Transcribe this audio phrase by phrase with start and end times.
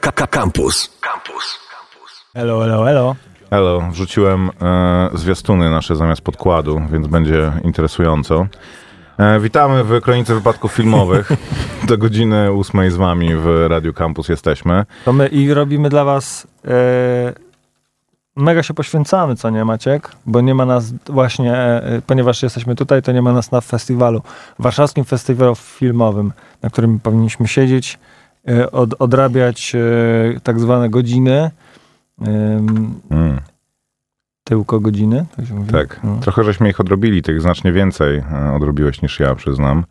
[0.00, 0.90] Campus.
[1.00, 1.58] Campus.
[2.34, 3.16] Hello, hello, hello.
[3.50, 8.46] Hello, wrzuciłem e, zwiastuny nasze zamiast podkładu, więc będzie interesująco.
[9.18, 11.32] E, witamy w Kronice Wypadków Filmowych.
[11.88, 14.84] Do godziny ósmej z wami w Radio Campus jesteśmy.
[15.04, 17.32] To my i robimy dla was e,
[18.36, 20.10] mega się poświęcamy, co nie Maciek?
[20.26, 24.22] Bo nie ma nas właśnie, e, ponieważ jesteśmy tutaj, to nie ma nas na festiwalu,
[24.58, 26.32] warszawskim festiwalu filmowym,
[26.62, 27.98] na którym powinniśmy siedzieć,
[28.72, 31.50] od, odrabiać e, tak zwane godziny.
[32.20, 33.40] Mm,
[34.44, 35.72] tyłko godziny, tak się mówi?
[35.72, 36.16] tak, No.
[36.20, 39.84] trochę żeśmy ich odrobili, tych znacznie więcej e, odrobiłeś niż ja, przyznam.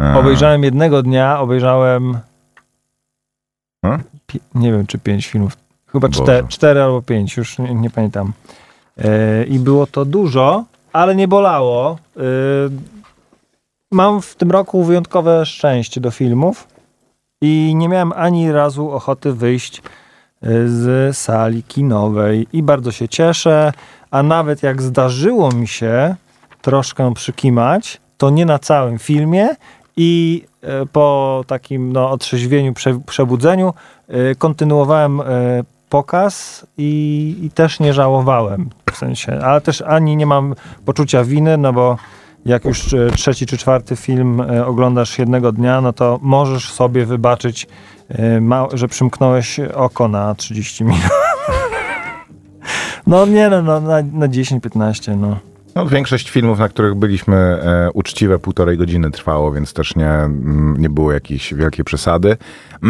[0.00, 2.18] E, Obejrzałem jednego dnia, obejrzałem
[3.82, 3.98] No?
[4.26, 5.56] pi- nie wiem, czy pięć filmów.
[5.86, 8.32] Chyba cztery, cztery albo pięć, już nie, nie pamiętam.
[8.98, 11.98] E, I było to dużo, ale nie bolało.
[12.16, 12.20] E,
[13.92, 16.68] mam w tym roku wyjątkowe szczęście do filmów
[17.40, 19.82] i nie miałem ani razu ochoty wyjść e,
[20.68, 22.46] z sali kinowej.
[22.52, 23.72] I bardzo się cieszę,
[24.10, 26.16] a nawet jak zdarzyło mi się
[26.62, 29.48] troszkę przykimać, to nie na całym filmie
[29.96, 33.74] i e, po takim no, otrzeźwieniu, prze, przebudzeniu
[34.08, 35.22] e, kontynuowałem
[35.88, 38.70] pokaz i, i też nie żałowałem.
[38.92, 41.96] W sensie, ale też ani nie mam poczucia winy, no bo
[42.46, 47.06] jak już e, trzeci czy czwarty film e, oglądasz jednego dnia, no to możesz sobie
[47.06, 47.66] wybaczyć,
[48.10, 48.40] e,
[48.72, 51.00] że przymknąłeś oko na 30 minut.
[53.06, 55.36] No nie no, no na, na 10-15 no.
[55.76, 60.76] No, większość filmów, na których byliśmy e, uczciwe półtorej godziny trwało, więc też nie, mm,
[60.78, 62.36] nie było jakiejś wielkiej przesady.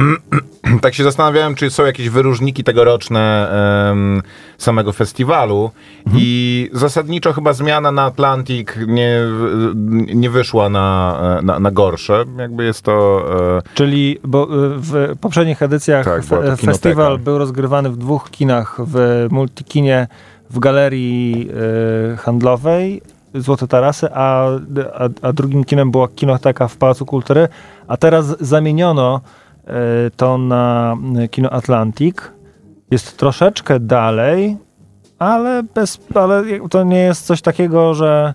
[0.81, 3.51] Tak się zastanawiałem, czy są jakieś wyróżniki tegoroczne
[3.91, 4.23] em,
[4.59, 5.71] samego festiwalu
[6.15, 9.21] i zasadniczo chyba zmiana na Atlantic nie,
[10.15, 12.25] nie wyszła na, e, na, na gorsze.
[12.39, 13.27] Jakby jest to...
[13.59, 16.57] E, Czyli bo y, w poprzednich edycjach Tak, fe- kinoteka.
[16.57, 20.07] festiwal był rozgrywany w dwóch kinach, w Multikinie
[20.51, 21.51] w galerii
[22.13, 23.03] y, handlowej
[23.35, 24.47] Złote Tarasy, a,
[24.95, 27.49] a, a drugim kinem była kinoteka w Pałacu Kultury,
[27.89, 29.21] a teraz zamieniono
[29.65, 29.71] y,
[30.17, 30.97] to na
[31.31, 32.17] kino Atlantic.
[32.91, 34.57] Jest troszeczkę dalej,
[35.19, 38.35] ale, bez, ale to nie jest coś takiego, że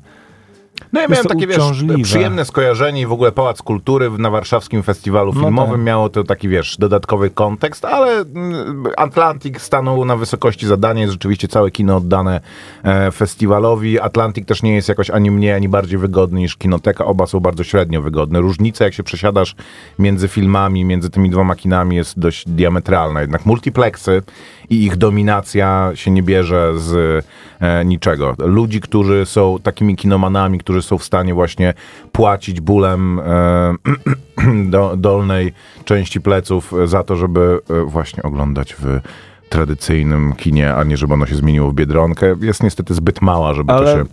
[0.94, 1.63] No ja miałem takie, wiesz,
[2.03, 5.84] przyjemne skojarzenie i w ogóle Pałac Kultury na warszawskim festiwalu No filmowym tak.
[5.85, 11.47] miało to taki, wiesz, dodatkowy kontekst, ale mm, Atlantic stanął na wysokości zadania, jest rzeczywiście
[11.47, 12.41] całe kino oddane
[12.84, 14.00] e, festiwalowi.
[14.00, 17.63] Atlantic też nie jest jakoś ani mniej, ani bardziej wygodny niż Kinoteka, oba są bardzo
[17.63, 18.41] średnio wygodne.
[18.41, 19.56] Różnica, jak się przesiadasz
[20.00, 23.22] między filmami, między tymi dwoma kinami jest dość diametralna.
[23.22, 24.22] Jednak multiplexy
[24.69, 27.25] i ich dominacja się nie bierze z
[27.59, 28.35] e, niczego.
[28.38, 31.74] Ludzi, którzy są takimi kinomanami, którzy są w stanie właśnie
[32.12, 33.74] płacić bólem e,
[34.74, 35.53] do, dolnej
[35.86, 39.00] części pleców za to, żeby e, właśnie oglądać w
[39.50, 43.68] tradycyjnym kinie, a nie żeby ono się zmieniło w Biedronkę, jest niestety zbyt mała, żeby
[43.68, 44.06] to Ale się y,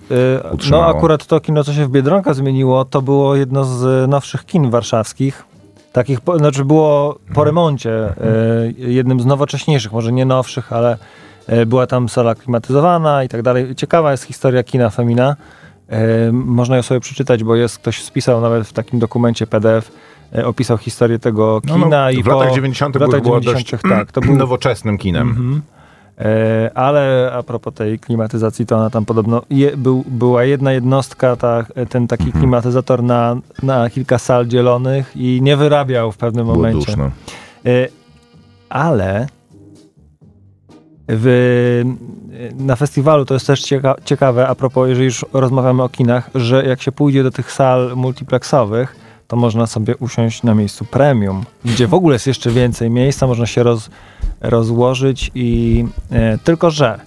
[0.44, 0.86] no utrzymało.
[0.86, 5.44] akurat to kino, co się w Biedronka zmieniło, to było jedno z nowszych kin warszawskich.
[5.92, 7.34] Takich, po, znaczy było Mhm.
[7.34, 10.98] po remoncie, y, jednym z nowocześniejszych, może nie nowszych, ale
[11.66, 13.74] była tam sala klimatyzowana i tak dalej.
[13.74, 15.36] Ciekawa jest historia kina Femina.
[16.32, 19.90] Można ją sobie przeczytać, bo jest ktoś spisał nawet w takim dokumencie PDF,
[20.38, 21.86] y, opisał historię tego No, kina.
[21.88, 22.96] no, i w po, latach 90.
[22.98, 23.70] w latach było 90.
[23.82, 25.28] dość tak, to był nowoczesnym kinem.
[25.28, 25.62] Mhm.
[26.20, 31.36] E, ale a propos tej klimatyzacji, to ona tam podobno je, był, była jedna jednostka,
[31.36, 32.42] ta, ten taki Mhm.
[32.42, 36.86] klimatyzator na, na kilka sal dzielonych i nie wyrabiał w pewnym Było momencie.
[36.86, 37.04] duszno.
[37.04, 37.88] E,
[38.68, 39.26] ale
[41.08, 41.84] w,
[42.58, 43.24] na festiwalu.
[43.24, 46.92] To jest też cieka ciekawe, a propos, jeżeli już rozmawiamy o kinach, że jak się
[46.92, 48.96] pójdzie do tych sal multiplexowych,
[49.28, 53.46] to można sobie usiąść na miejscu premium, gdzie w ogóle jest jeszcze więcej miejsca, można
[53.46, 53.90] się roz,
[54.40, 57.00] rozłożyć i e, tylko, że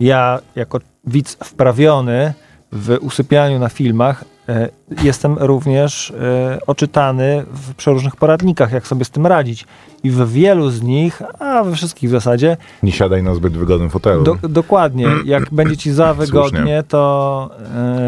[0.00, 2.34] ja jako widz wprawiony
[2.72, 4.68] w usypianiu na filmach e,
[5.02, 9.66] jestem również e, oczytany w przeróżnych poradnikach, jak sobie z tym radzić.
[10.04, 13.90] I w wielu z nich, a we wszystkich w zasadzie, Nie siadaj na zbyt wygodnym
[13.90, 14.24] fotelu.
[14.24, 17.50] do, dokładnie, jak będzie ci za wygodnie, to,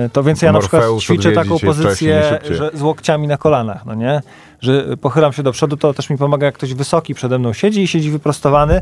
[0.04, 3.94] e, to więc ja na przykład ćwiczę taką pozycję, że z łokciami na kolanach, no
[3.94, 4.22] nie?
[4.60, 7.82] Że pochylam się do przodu, to też mi pomaga, jak ktoś wysoki przede mną siedzi
[7.82, 8.80] i siedzi wyprostowany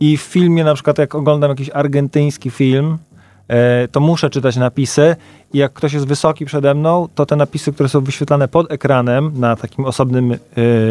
[0.00, 2.98] i w filmie, na przykład jak oglądam jakiś argentyński film,
[3.92, 5.16] to muszę czytać napisy
[5.52, 9.32] i jak ktoś jest wysoki przede mną, to te napisy, które są wyświetlane pod ekranem,
[9.34, 10.38] na takim osobnym y,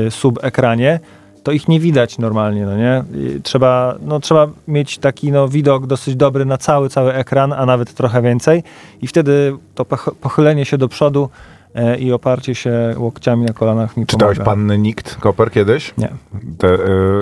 [0.10, 1.00] subekranie,
[1.44, 3.04] to ich nie widać normalnie, no nie?
[3.16, 7.66] I Trzeba, no, trzeba mieć taki no, widok dosyć dobry na cały, cały ekran, a
[7.66, 8.64] nawet trochę więcej
[9.02, 11.30] i wtedy to poch- pochylenie się do przodu
[11.76, 14.52] e, i oparcie się łokciami na kolanach mi Czytałeś pomaga.
[14.52, 15.94] Panny Nikt, Koper, kiedyś?
[15.98, 16.10] Nie.
[16.58, 16.78] Tę e,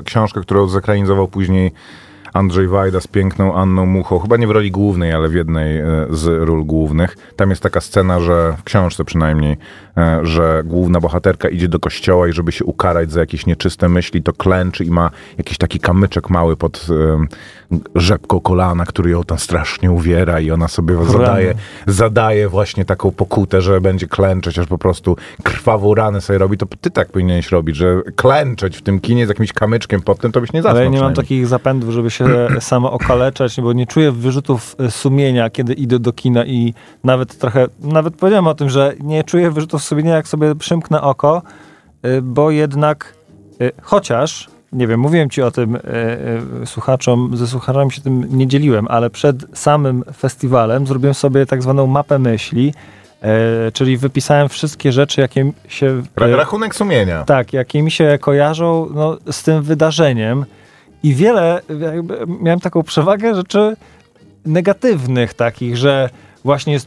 [0.05, 1.71] książkę, którą zekranizował później
[2.35, 5.85] Andrzej Wajda z piękną Anną Muchą, chyba nie w roli głównej, ale w jednej e,
[6.09, 7.17] z ról głównych.
[7.35, 9.57] Tam jest taka scena, że w książce przynajmniej,
[9.97, 14.23] e, że główna bohaterka idzie do kościoła i żeby się ukarać za jakieś nieczyste myśli,
[14.23, 16.87] to klęczy i ma jakiś taki kamyczek mały pod
[17.95, 21.53] rzepką kolana, który ją tam strasznie uwiera i ona sobie zadaje,
[21.87, 26.65] zadaje właśnie taką pokutę, że będzie klęczeć, aż po prostu krwawą ranę sobie robi, to
[26.81, 30.41] ty tak powinieneś robić, że klęczeć w tym kinie z jakimś kamyczkiem pod tym, to
[30.41, 32.24] byś nie zasnął Ale ja nie mam takich zapędów, żeby się
[32.59, 36.73] samo okaleczać, bo nie czuję wyrzutów y, sumienia, kiedy idę do kina i
[37.03, 41.41] nawet trochę, nawet powiedziałem o tym, że nie czuję wyrzutów sumienia, jak sobie przymknę oko,
[42.05, 43.13] y, bo jednak,
[43.61, 45.79] y, chociaż, nie wiem, mówiłem ci o tym y,
[46.63, 51.63] y, słuchaczom, ze słuchaczami się tym nie dzieliłem, ale przed samym festiwalem zrobiłem sobie tak
[51.63, 52.73] zwaną mapę myśli,
[53.67, 56.03] y, czyli wypisałem wszystkie rzeczy, jakie się...
[56.15, 57.23] Ra- rachunek sumienia.
[57.23, 60.45] tak, jakie mi się kojarzą no, z tym wydarzeniem.
[61.05, 61.61] I wiele,
[62.41, 63.75] miałem taką przewagę rzeczy
[64.45, 66.09] negatywnych takich, że
[66.43, 66.77] właśnie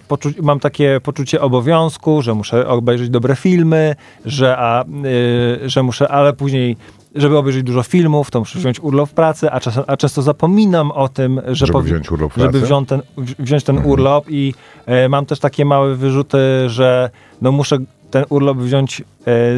[0.43, 6.33] mam takie poczucie obowiązku, że muszę obejrzeć dobre filmy, że, a, y, że muszę, ale
[6.33, 6.77] później,
[7.15, 10.91] żeby obejrzeć dużo filmów, to muszę wziąć urlop w pracy, a, czasem, a często zapominam
[10.91, 14.55] o tym, że Żeby wziąć urlop żeby wziąć ten, wzi- wziąć ten urlop i
[14.87, 17.11] e, mam też takie małe wyrzuty, że
[17.43, 17.79] no muszę
[18.11, 19.05] ten urlop wziąć e,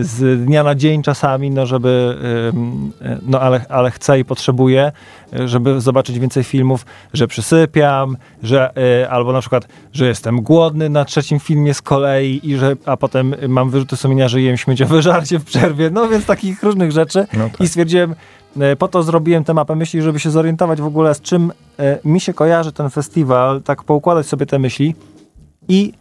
[0.05, 2.17] z dnia na dzień czasami, no żeby,
[3.23, 4.93] no ale, ale chcę i potrzebuję,
[5.33, 8.71] żeby zobaczyć więcej filmów, że przysypiam, że
[9.03, 12.97] e, albo na przykład, że jestem głodny na trzecim filmie z kolei i że, a
[12.97, 17.27] potem mam wyrzuty sumienia, że jem śmieciowe żarcie w przerwie, no więc takich różnych rzeczy
[17.33, 17.61] No tak.
[17.61, 18.15] i stwierdziłem,
[18.61, 21.53] e, po to zrobiłem tę mapę myśli, żeby się zorientować w ogóle z czym
[22.05, 24.95] mi się kojarzy ten festiwal, tak poukładać sobie te myśli
[25.69, 25.93] i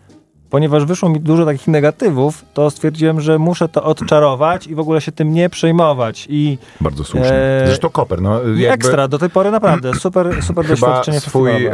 [0.50, 5.02] ponieważ wyszło mi dużo takich negatywów, to stwierdziłem, że muszę to odczarować i w ogóle
[5.02, 6.28] się tym nie przejmować.
[6.30, 7.34] I Bardzo słusznie.
[7.34, 11.66] Eee, Zresztą Koper, no jakby ekstra, do tej pory naprawdę super, super chyba doświadczenie swój
[11.66, 11.74] e,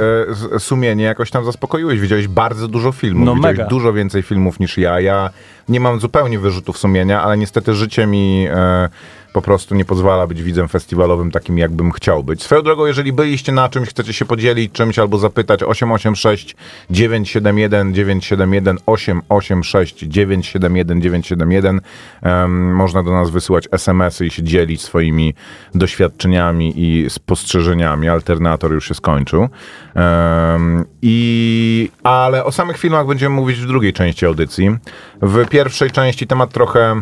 [0.60, 2.00] sumienie jakoś tam zaspokoiłeś.
[2.00, 3.26] Widziałeś bardzo dużo filmów.
[3.26, 3.70] No Widziałeś mega.
[3.70, 5.00] dużo więcej filmów niż ja.
[5.00, 5.30] Ja
[5.70, 8.90] nie mam zupełnie wyrzutów sumienia, ale niestety życie mi e,
[9.36, 12.44] po prostu nie pozwala być widzem festiwalowym takim, jakbym chciał być.
[12.44, 16.56] Swoją drogą, jeżeli byliście na czymś, chcecie się podzielić czymś albo zapytać 886
[16.90, 21.82] 971 971 886 971 971
[22.22, 25.34] em, można do nas wysyłać SMS-y i się dzielić swoimi
[25.74, 28.10] doświadczeniami i spostrzeżeniami.
[28.10, 29.50] Alternator już się skończył.
[29.96, 34.78] Em, I, ale o samych filmach będziemy mówić w drugiej części audycji.
[35.22, 37.02] W pierwszej części temat trochę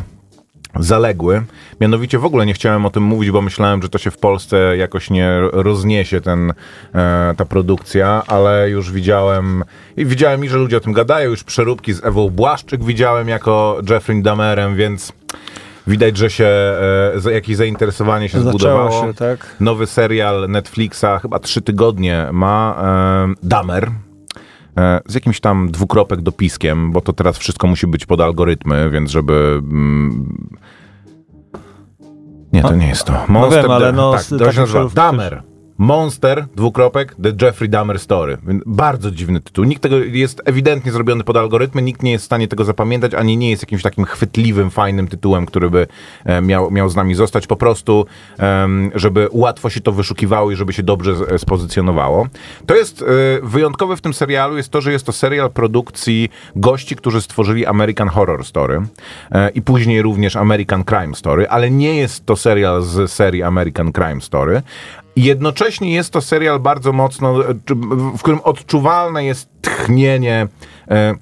[0.79, 1.43] zaległy.
[1.81, 4.77] Mianowicie w ogóle nie chciałem o tym mówić, bo myślałem, że to się w Polsce
[4.77, 6.53] jakoś nie rozniesie ten,
[6.95, 9.63] e, ta produkcja, ale już widziałem
[9.97, 13.77] i widziałem i, że ludzie o tym gadają, już przeróbki z Ewą Błaszczyk widziałem jako
[13.89, 15.13] Jeffrey Dahmerem, więc
[15.87, 16.47] widać, że się
[17.25, 19.07] e, jakieś zainteresowanie się Zaczęło zbudowało.
[19.07, 19.55] się, tak.
[19.59, 22.75] Nowy serial Netflixa, chyba trzy tygodnie ma
[23.29, 23.91] e, Dahmer.
[24.77, 29.11] E, z jakimś tam dwukropek dopiskiem, bo to teraz wszystko musi być pod algorytmy, więc
[29.11, 29.61] żeby...
[29.63, 30.49] Mm,
[32.53, 33.25] nie, to nie jest to.
[33.27, 34.89] Monster, wiem, ale no, tak, to takim
[35.83, 38.37] Monster, dwukropek, The Jeffrey Dahmer Story.
[38.65, 39.65] Bardzo dziwny tytuł.
[39.65, 43.37] Nikt tego jest ewidentnie zrobiony pod algorytmy, nikt nie jest w stanie tego zapamiętać, ani
[43.37, 45.87] nie jest jakimś takim chwytliwym, fajnym tytułem, który by
[46.25, 47.47] e, miał, miał z nami zostać.
[47.47, 48.05] Po prostu,
[48.95, 52.27] żeby łatwo się to wyszukiwało i żeby się dobrze z- spozycjonowało.
[52.65, 53.05] To jest e,
[53.43, 58.07] wyjątkowe w tym serialu, jest to, że jest to serial produkcji gości, którzy stworzyli American
[58.07, 58.81] Horror Story
[59.31, 63.91] e, i później również American Crime Story, ale nie jest to serial z serii American
[63.93, 64.61] Crime Story.
[65.15, 67.53] Jednocześnie jest to serial bardzo mocno, e,
[68.17, 70.47] w którym odczuwalne jest tchnienie
[70.87, 71.15] e,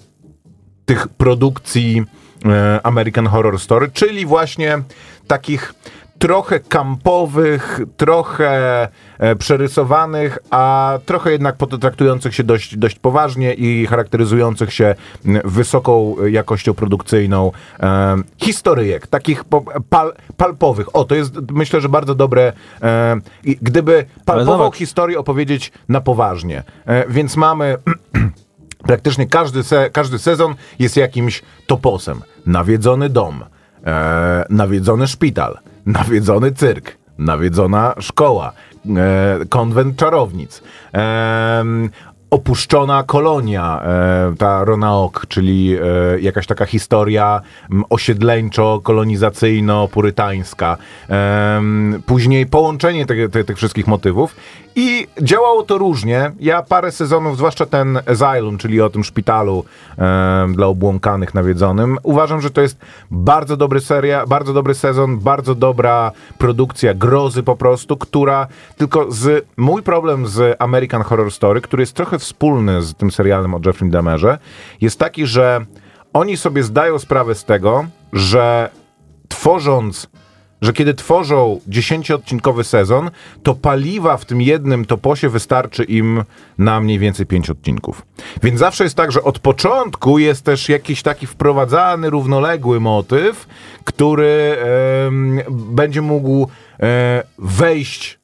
[0.86, 2.04] tych produkcji
[2.46, 4.82] e, American Horror Story, czyli właśnie
[5.28, 5.74] takich
[6.22, 8.88] trochę kampowych, trochę
[9.20, 14.96] e, przerysowanych, a trochę jednak potraktujących się dość, dość poważnie i charakteryzujących się
[15.46, 19.44] wysoką jakością produkcyjną e, historyjek, takich
[19.90, 20.96] pal, palpowych.
[20.96, 22.54] O, to jest myślę, że bardzo dobre.
[22.82, 26.64] E, gdyby palpową historię opowiedzieć na poważnie.
[26.86, 27.78] E, więc mamy
[28.88, 32.22] praktycznie każdy, se, każdy sezon jest jakimś toposem.
[32.46, 33.44] Nawiedzony dom,
[33.86, 38.54] e, nawiedzony szpital, nawiedzony cyrk, nawiedzona szkoła,
[38.96, 40.62] e, konwent czarownic.
[40.94, 41.64] E,
[42.32, 45.80] opuszczona kolonia, e, ta Ronaok, czyli e,
[46.20, 47.42] jakaś taka historia
[47.90, 50.78] osiedleńczo-kolonizacyjno-purytańska.
[51.08, 54.36] Em, Później połączenie tych, tych, tych wszystkich motywów
[54.76, 56.32] i działało to różnie.
[56.40, 59.66] Ja parę sezonów, zwłaszcza ten Asylum, czyli o tym szpitalu
[59.98, 62.78] em, dla obłąkanych nawiedzonym, uważam, że to jest
[63.12, 68.48] bardzo dobry seria, bardzo dobry sezon, bardzo dobra produkcja grozy po prostu, która
[68.78, 73.54] tylko z mój problem z American Horror Story, który jest trochę wspólny z tym serialem
[73.54, 74.38] o Jeffrey Dahmerze,
[74.82, 75.66] jest taki, że
[76.14, 78.70] oni sobie zdają sprawę z tego, że
[79.28, 80.08] tworząc
[80.62, 83.12] że kiedy tworzą 10-odcinkowy sezon,
[83.44, 86.24] to paliwa w tym jednym toposie wystarczy im
[86.58, 88.06] na mniej więcej 5 odcinków.
[88.44, 93.48] Więc zawsze jest tak, że od początku jest też jakiś taki wprowadzany, równoległy motyw,
[93.84, 94.58] który
[95.50, 96.48] będzie mógł
[96.80, 98.21] e, wejść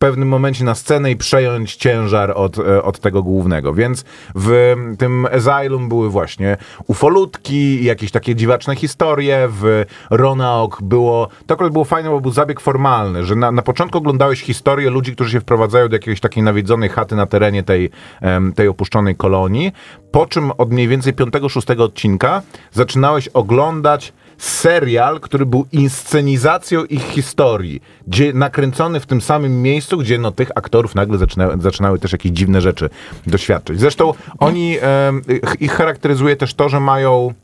[0.00, 3.74] pewnym momencie na scenę i przejąć ciężar od, e, od tego głównego.
[3.74, 4.04] Więc
[4.34, 9.48] w tym Asylum były właśnie ufolutki, jakieś takie dziwaczne historie.
[9.50, 13.98] W Ronaok było, to akurat było fajne, bo był zabieg formalny, że na, na początku
[13.98, 17.90] oglądałeś historię ludzi, którzy się wprowadzają do jakiejś takiej nawiedzonej chaty na terenie tej,
[18.54, 19.72] tej opuszczonej kolonii,
[20.10, 22.42] po czym od mniej więcej 5-6 odcinka
[22.72, 24.12] zaczynałeś oglądać
[24.44, 30.50] serial, który był inscenizacją ich historii, gdzie nakręcony w tym samym miejscu, gdzie no, tych
[30.54, 32.90] aktorów nagle zaczyna, zaczynały też jakieś dziwne rzeczy
[33.26, 33.80] doświadczyć.
[33.80, 34.76] Zresztą oni,
[35.28, 37.34] ich- ich charakteryzuje też to, że mają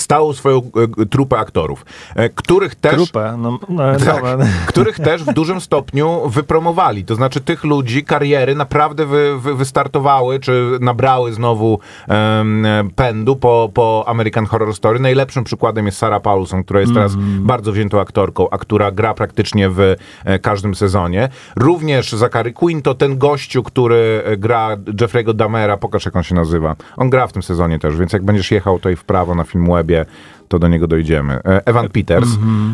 [0.00, 1.84] stałą swoją e, trupę aktorów,
[2.14, 2.94] e, których też...
[2.94, 4.36] Trupę, no, no Tak, dobra.
[4.66, 7.04] których też w dużym stopniu wypromowali.
[7.04, 13.70] To znaczy tych ludzi kariery naprawdę wy, wy, wystartowały, czy nabrały znowu em, pędu po,
[13.74, 14.98] po American Horror Story.
[14.98, 19.68] Najlepszym przykładem jest Sarah Paulson, która jest teraz bardzo wziętą aktorką, a która gra praktycznie
[19.70, 19.80] w
[20.24, 21.28] e, każdym sezonie.
[21.56, 26.76] Również Zachary Quinto, ten gościu, który e, gra Jeffrey'ego Damera, pokaż jak on się nazywa.
[26.96, 29.44] On gra w tym sezonie też, więc jak będziesz jechał tutaj w prawo na
[29.86, 30.06] 边，
[30.48, 31.34] to do niego dojdziemy.
[31.34, 32.28] E, Evan Peters.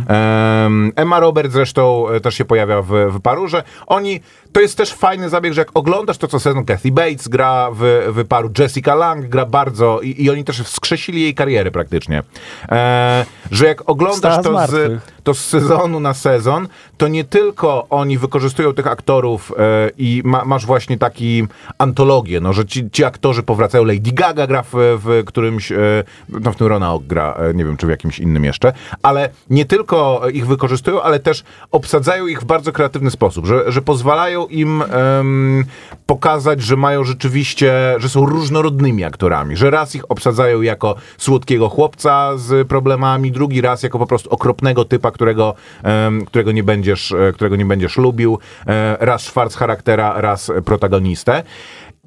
[0.08, 4.20] Em, Emma Roberts zresztą e, też się pojawia w, w paru, że oni,
[4.52, 8.12] to jest też fajny zabieg, że jak oglądasz to co sezon, Kathy Bates gra w,
[8.16, 12.22] w paru, Jessica Lang gra bardzo i, i oni też wskrzesili jej karierę praktycznie.
[12.68, 18.18] E, że jak oglądasz to z, to z sezonu na sezon, to nie tylko oni
[18.18, 21.46] wykorzystują tych aktorów e, i ma, masz właśnie taki
[21.78, 23.84] antologię, no, że ci, ci aktorzy powracają.
[23.84, 27.76] Lady Gaga gra w, w którymś, e, no w tym Ronald gra, e, nie wiem
[27.76, 32.44] czy w jakimś innym jeszcze, ale nie tylko ich wykorzystują, ale też obsadzają ich w
[32.44, 35.64] bardzo kreatywny sposób, że, że pozwalają im em,
[36.06, 42.36] pokazać, że mają rzeczywiście, że są różnorodnymi aktorami, że raz ich obsadzają jako słodkiego chłopca
[42.36, 47.32] z problemami, drugi raz jako po prostu okropnego typa, którego, em, którego, nie, będziesz, e,
[47.32, 51.42] którego nie będziesz lubił, e, raz szwarc charaktera, raz protagonistę.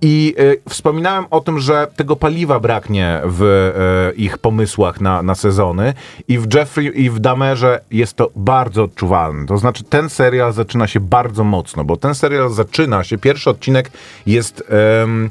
[0.01, 5.35] I e, wspominałem o tym, że tego paliwa braknie w e, ich pomysłach na, na
[5.35, 5.93] sezony
[6.27, 9.45] i w Jeffrey i w Damerze jest to bardzo odczuwalne.
[9.45, 13.91] To znaczy ten serial zaczyna się bardzo mocno, bo ten serial zaczyna się, pierwszy odcinek
[14.25, 14.63] jest...
[14.99, 15.29] em,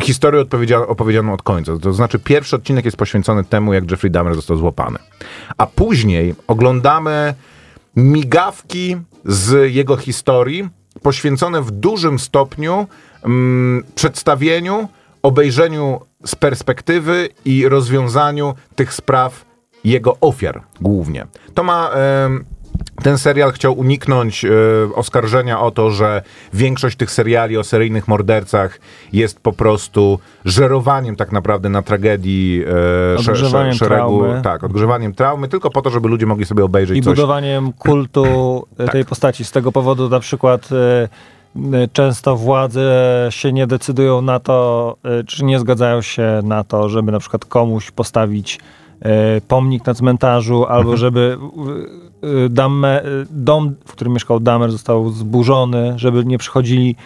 [0.00, 0.44] historię
[0.86, 1.72] opowiedzianą od końca.
[1.78, 4.98] To znaczy, pierwszy odcinek jest poświęcony temu, jak Jeffrey Dahmer został złapany.
[5.58, 7.34] A później oglądamy
[7.96, 10.68] migawki z jego historii,
[11.02, 12.86] poświęcone w dużym stopniu
[13.24, 14.88] mm, przedstawieniu,
[15.22, 19.44] obejrzeniu z perspektywy i rozwiązaniu tych spraw
[19.84, 21.26] jego ofiar głównie.
[21.54, 21.90] To ma.
[23.02, 24.48] ten serial chciał uniknąć e,
[24.94, 28.80] oskarżenia o to, że większość tych seriali o seryjnych mordercach
[29.12, 32.64] jest po prostu żerowaniem tak naprawdę na tragedii
[33.16, 34.42] sze- Odgrzewaniem sze- szeregu, traumy.
[34.42, 37.14] tak, odgrzewaniem traumy, tylko po to, żeby ludzie mogli sobie obejrzeć I coś.
[37.16, 39.44] budowaniem kultu e, tej postaci.
[39.44, 41.08] Z tego powodu na przykład e,
[41.92, 47.12] często władze się nie decydują na to, e, czy nie zgadzają się na to, żeby
[47.12, 48.60] na przykład komuś postawić
[49.00, 51.38] e, pomnik na cmentarzu, albo żeby
[52.22, 52.48] e,
[53.30, 56.96] dom, w którym mieszkał Damer został zburzony, żeby nie przychodzili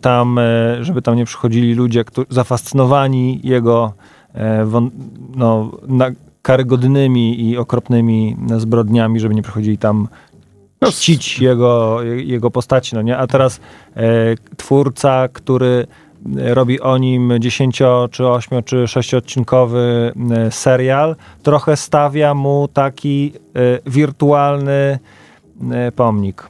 [0.00, 0.40] tam,
[0.80, 3.92] żeby tam nie przychodzili ludzie którzy, zafascynowani jego
[5.36, 5.70] no,
[6.42, 10.08] karygodnymi i okropnymi zbrodniami, żeby nie przychodzili tam
[10.84, 13.18] czcić jego, jego postaci, no nie?
[13.18, 13.60] A teraz
[13.96, 15.86] e, twórca, który
[16.36, 23.32] e, robi o nim 10, czy 8, czy 6-odcinkowy e, serial, trochę stawia mu taki
[23.34, 24.98] e, wirtualny
[25.70, 26.48] e, pomnik.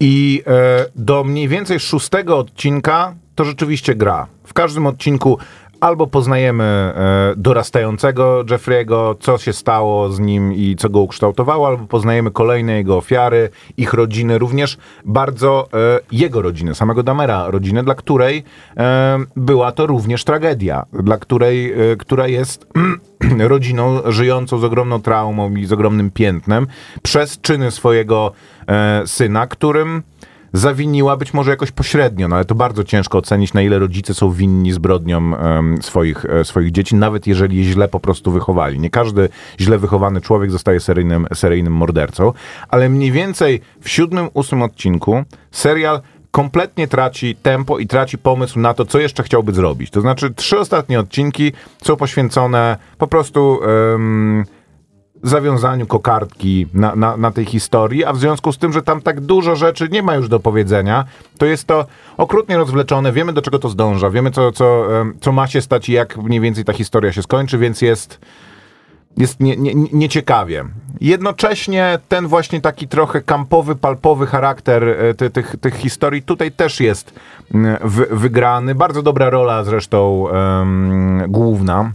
[0.00, 4.26] I e, do mniej więcej szóstego odcinka to rzeczywiście gra.
[4.44, 5.38] W każdym odcinku
[5.84, 11.86] albo poznajemy e, dorastającego Jeffrey'ego, co się stało z nim i co go ukształtowało, albo
[11.86, 17.94] poznajemy kolejne jego ofiary, ich rodziny, również bardzo e, jego rodziny, samego Damera rodziny, dla
[17.94, 18.44] której
[18.76, 22.66] e, była to również tragedia, dla której, która jest
[23.38, 26.66] rodziną żyjącą z ogromną traumą i z ogromnym piętnem
[27.02, 28.32] przez czyny swojego
[29.06, 30.02] syna, którym
[30.54, 34.30] zawiniła być może jakoś pośrednio, no ale to bardzo ciężko ocenić, na ile rodzice są
[34.30, 38.78] winni zbrodniom em, swoich, e, swoich dzieci, nawet jeżeli je źle po prostu wychowali.
[38.78, 39.28] Nie każdy
[39.60, 42.32] źle wychowany człowiek zostaje seryjnym, seryjnym mordercą,
[42.68, 48.74] ale mniej więcej w siódmym, ósmym odcinku serial kompletnie traci tempo i traci pomysł na
[48.74, 49.90] to, co jeszcze chciałby zrobić.
[49.90, 53.60] To znaczy, trzy ostatnie odcinki są poświęcone po prostu
[53.94, 54.44] em,
[55.28, 59.20] zawiązaniu kokardki na, na, na tej historii, a w związku z tym, że tam tak
[59.20, 61.04] dużo rzeczy nie ma już do powiedzenia,
[61.38, 64.86] to jest to okrutnie rozwleczone, wiemy do czego to zdąża, wiemy co, co,
[65.20, 68.20] co ma się stać i jak mniej więcej ta historia się skończy, więc jest
[69.16, 70.64] jest nie, nie, nie- nieciekawie.
[71.00, 76.80] Jednocześnie ten właśnie taki trochę kampowy, palpowy charakter e, ty, tych, tych historii tutaj też
[76.80, 77.12] jest
[77.84, 78.74] wy, wygrany.
[78.74, 81.92] Bardzo dobra rola zresztą em, główna.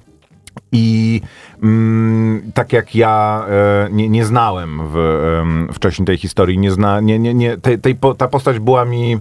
[0.71, 1.21] I
[1.63, 4.97] mm, tak jak ja e, nie, nie znałem w,
[5.41, 9.17] em, wcześniej tej historii, nie zna, nie, nie, nie, tej, ta postać była mi.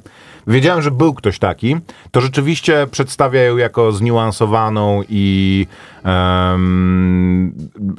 [0.47, 1.77] Wiedziałem, że był ktoś taki,
[2.11, 5.67] to rzeczywiście przedstawia ją jako zniuansowaną i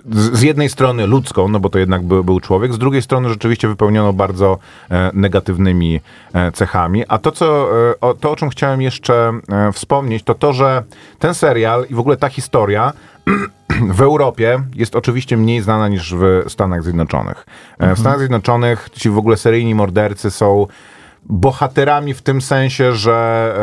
[0.09, 3.29] z, z jednej strony ludzką, no bo to jednak był, był człowiek, z drugiej strony
[3.29, 4.57] rzeczywiście wypełniono bardzo
[4.89, 6.01] e, negatywnymi
[6.33, 7.03] e, cechami.
[7.07, 10.83] A to, co, e, o, to, o czym chciałem jeszcze e, wspomnieć, to to, że
[11.19, 12.93] ten serial i w ogóle ta historia
[13.97, 17.45] w Europie jest oczywiście mniej znana niż w Stanach Zjednoczonych.
[17.79, 20.67] E, W Stanach Zjednoczonych ci w ogóle seryjni mordercy są
[21.25, 23.53] bohaterami w tym sensie, że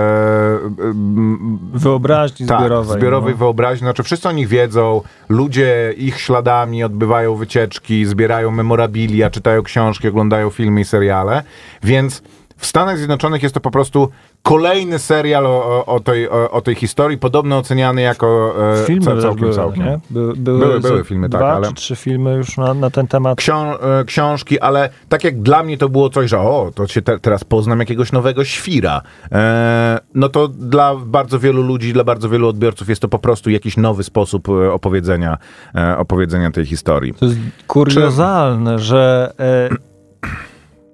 [0.79, 2.99] e, m, Wyobraźni tak, zbiorowej.
[2.99, 3.39] zbiorowej no.
[3.39, 3.85] wyobraźni.
[3.85, 10.51] Znaczy wszyscy o nich wiedzą, ludzie ich śladami odbywają wycieczki, zbierają memorabilia, czytają książki, oglądają
[10.51, 11.43] filmy i seriale,
[11.83, 12.23] więc
[12.59, 14.09] w Stanach Zjednoczonych jest to po prostu
[14.43, 19.41] kolejny serial o, o, tej, o, o tej historii, podobno oceniany jako e, Filmy całkiem,
[19.41, 19.85] były, całkiem.
[19.85, 19.99] nie?
[20.11, 23.07] By, były, Były- były filmy, tak, dwa ale- czy trzy filmy już na, na ten
[23.07, 23.39] temat.
[23.39, 27.03] Ksią- e, książki, ale tak jak dla mnie to było coś, że o, to się
[27.03, 29.01] te, teraz poznam jakiegoś nowego świra.
[29.33, 33.51] E, no to dla bardzo wielu ludzi, dla bardzo wielu odbiorców jest to po prostu
[33.51, 35.39] jakiś nowy sposób e, opowiedzenia,
[35.75, 37.15] e, opowiedzenia tej historii.
[37.15, 39.33] To jest kuriozalne, że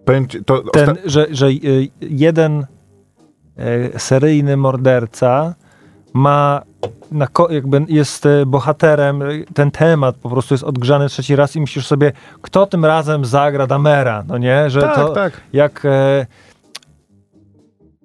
[0.02, 1.50] e, Powiem ci, to ten, że, że e,
[2.00, 2.66] jeden
[3.56, 5.54] e, seryjny morderca
[6.12, 6.62] ma
[7.12, 11.60] na, jakby jest e, bohaterem, e, ten temat po prostu jest odgrzany trzeci raz i
[11.60, 12.12] myślisz sobie,
[12.42, 14.70] kto tym razem zagra Damera, no nie?
[14.70, 15.40] Że Tak, to tak.
[15.52, 16.26] jak e,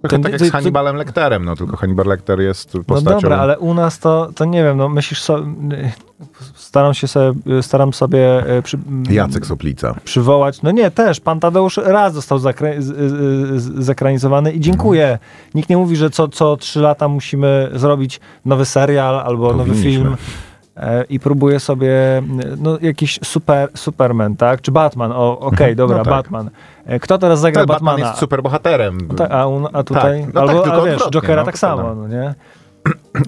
[0.02, 3.22] Trochę ten- tak jak z Hannibalem Lecterem, no tylko Hannibal Lecter jest no postacią...
[3.22, 5.92] dobra, ale u nas to, to nie wiem, no myślisz sobie,
[6.56, 7.34] staram się sobie,
[7.64, 8.78] staram sobie e, przy,
[9.10, 9.96] Jacek Soplica.
[10.04, 10.62] przywołać.
[10.62, 11.20] No nie, też.
[11.20, 15.20] Pan Tadeusz raz został zakra- z- z- z- zekranizowany i dziękuję.
[15.56, 20.16] Nikt nie mówi, że co, co trzy lata musimy zrobić nowy serial albo nowy film.
[20.80, 22.24] E, I próbuję sobie
[22.58, 24.62] no, jakiś super, Superman, tak?
[24.62, 25.12] Czy Batman?
[25.12, 26.14] O, okej, dobra, No tak.
[26.14, 26.50] Batman.
[26.86, 28.10] E, Kto teraz zagra Tak, Batman Batmana?
[28.10, 29.08] jest super bohaterem.
[29.18, 31.58] Tak, a, un, a tutaj, Tak, no tak, albo, tylko a wiesz, Jokera no, tak
[31.58, 32.02] samo, prawda.
[32.02, 32.34] no nie?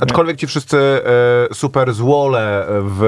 [0.02, 3.04] Aczkolwiek ci wszyscy e, super złole w,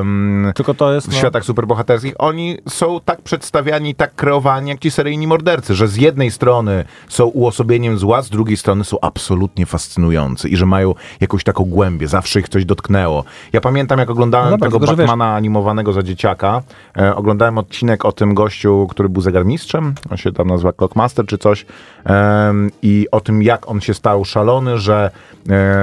[0.00, 4.78] em, Tylko to jest, w no, światach superbohaterskich, oni są tak przedstawiani, tak kreowani jak
[4.78, 9.66] ci seryjni mordercy, że z jednej strony są uosobieniem zła, z drugiej strony są absolutnie
[9.66, 13.24] fascynujący i że mają jakąś taką głębię, zawsze ich coś dotknęło.
[13.52, 16.62] Ja pamiętam, jak oglądałem No dobra, tego tylko, Batmana animowanego za dzieciaka,
[16.98, 21.38] e, oglądałem odcinek o tym gościu, który był zegarmistrzem, on się tam nazywa Clockmaster czy
[21.38, 21.66] coś,
[22.82, 25.10] i o tym, jak on się stał szalony, że
[25.48, 25.77] e,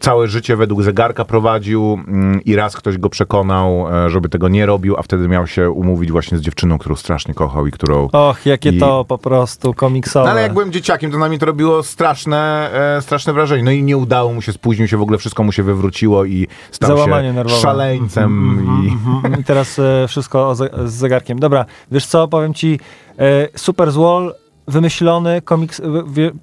[0.00, 4.66] całe życie według zegarka prowadził mm, i raz ktoś go przekonał, e, żeby tego nie
[4.66, 8.08] robił, a wtedy miał się umówić właśnie z dziewczyną, którą strasznie kochał i którą...
[8.12, 10.24] Och, jakie I- to po prostu komiksowe.
[10.24, 13.62] No ale jak byłem dzieciakiem, to na mnie to robiło straszne, e, straszne wrażenie.
[13.64, 16.48] No i nie udało mu się, spóźnił się, w ogóle wszystko mu się wywróciło i
[16.70, 17.60] stał Załamanie się nerwowe.
[17.62, 18.58] szaleńcem.
[18.84, 18.88] i...
[18.92, 21.38] Mhm, I teraz e, wszystko z zegarkiem.
[21.38, 22.80] Dobra, wiesz co, powiem ci,
[23.18, 24.34] e, Super Złol
[24.68, 25.82] wymyślony komiks,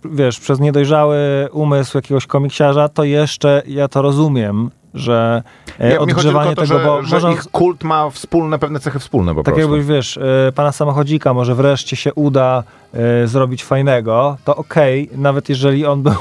[0.06, 1.18] wiesz, przez niedojrzały
[1.52, 5.44] umysł jakiegoś komiksiarza, to jeszcze ja to rozumiem, że
[5.80, 8.10] e, Ja, mi tylko odgrzewanie o to, tego, że, bo że można, ich kult ma
[8.10, 9.72] wspólne, pewne cechy wspólne po tak prostu.
[9.76, 15.50] jakbyś, wiesz, e, pana samochodzika może wreszcie się uda e, zrobić fajnego, to okej, nawet
[15.50, 16.14] jeżeli on był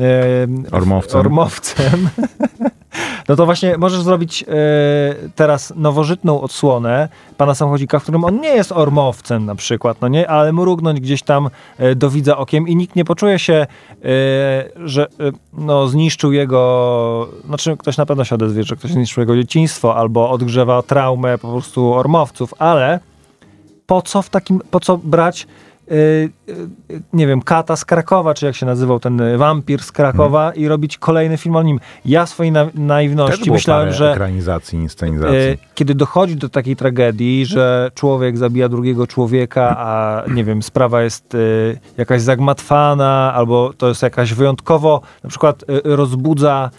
[0.00, 1.20] e, Ormowcem.
[1.20, 2.08] ormowcem
[3.28, 4.46] No to właśnie możesz zrobić e,
[5.34, 7.08] teraz nowożytną odsłonę.
[7.36, 11.22] Pana samochodzika, w którym on nie jest ormowcem na przykład, no nie, ale mrugnąć gdzieś
[11.22, 13.66] tam e, do widza okiem i nikt nie poczuje się, e,
[14.84, 15.06] że
[15.52, 20.30] no, zniszczył jego, znaczy ktoś na pewno się odezwie, że ktoś zniszczył jego dzieciństwo albo
[20.30, 23.00] odgrzewa traumę po prostu ormowców, ale
[23.86, 25.69] po co w takim, po co brać y, y,
[27.12, 30.68] nie wiem, Kata z Krakowa, czy jak się nazywał ten y, wampir z Krakowa i
[30.68, 31.80] robić kolejny film o nim.
[32.04, 35.36] Ja swojej na, naiwności było myślałem, że ekranizacji, inscenizacji.
[35.36, 41.02] y, kiedy dochodzi do takiej tragedii, że człowiek zabija drugiego człowieka, a nie wiem, sprawa
[41.02, 46.70] jest y, jakaś zagmatwana, albo to jest jakaś wyjątkowo, na przykład y, rozbudza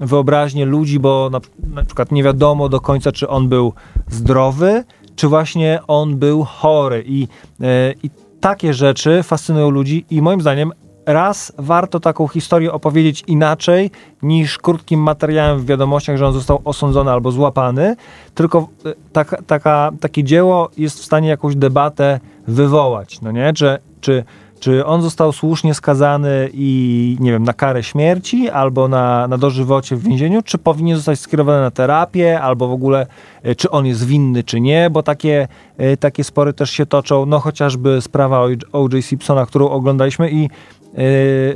[0.00, 1.40] wyobraźnię ludzi, bo na,
[1.74, 3.72] na przykład nie wiadomo do końca, czy on był
[4.10, 4.84] zdrowy,
[5.16, 7.04] czy właśnie on był chory.
[7.06, 7.28] I,
[8.02, 10.72] I takie rzeczy fascynują ludzi i moim zdaniem
[11.06, 13.90] raz warto taką historię opowiedzieć inaczej
[14.22, 17.96] niż krótkim materiałem w wiadomościach, że on został osądzony albo złapany,
[18.34, 23.52] tylko e, taka, taka, takie dzieło jest w stanie jakąś debatę wywołać, no nie?
[23.52, 24.24] Czy, czy,
[24.60, 29.96] czy on został słusznie skazany i nie wiem, na karę śmierci albo na, na dożywocie
[29.96, 33.06] w więzieniu, czy powinien zostać skierowany na terapię, albo w ogóle
[33.42, 37.26] e, czy on jest winny, czy nie, bo takie, e, takie spory też się toczą,
[37.26, 38.40] no chociażby sprawa
[38.72, 39.04] O.J.
[39.04, 40.50] Simpsona, którą oglądaliśmy i e,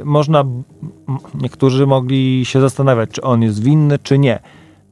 [0.04, 0.44] można,
[1.34, 4.38] niektórzy mogli się zastanawiać, czy on jest winny, czy nie.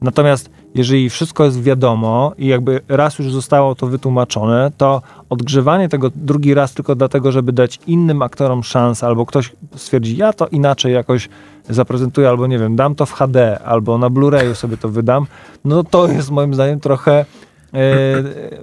[0.01, 6.11] Natomiast jeżeli wszystko jest wiadomo i jakby raz już zostało to wytłumaczone, to odgrzewanie tego
[6.15, 10.93] drugi raz tylko dlatego, żeby dać innym aktorom szansę, albo ktoś stwierdzi, ja to inaczej
[10.93, 11.29] jakoś
[11.69, 15.25] zaprezentuję, albo nie wiem, dam to w HD, albo na Blu-rayu sobie to wydam,
[15.65, 17.25] no to jest moim zdaniem trochę
[17.73, 17.77] e,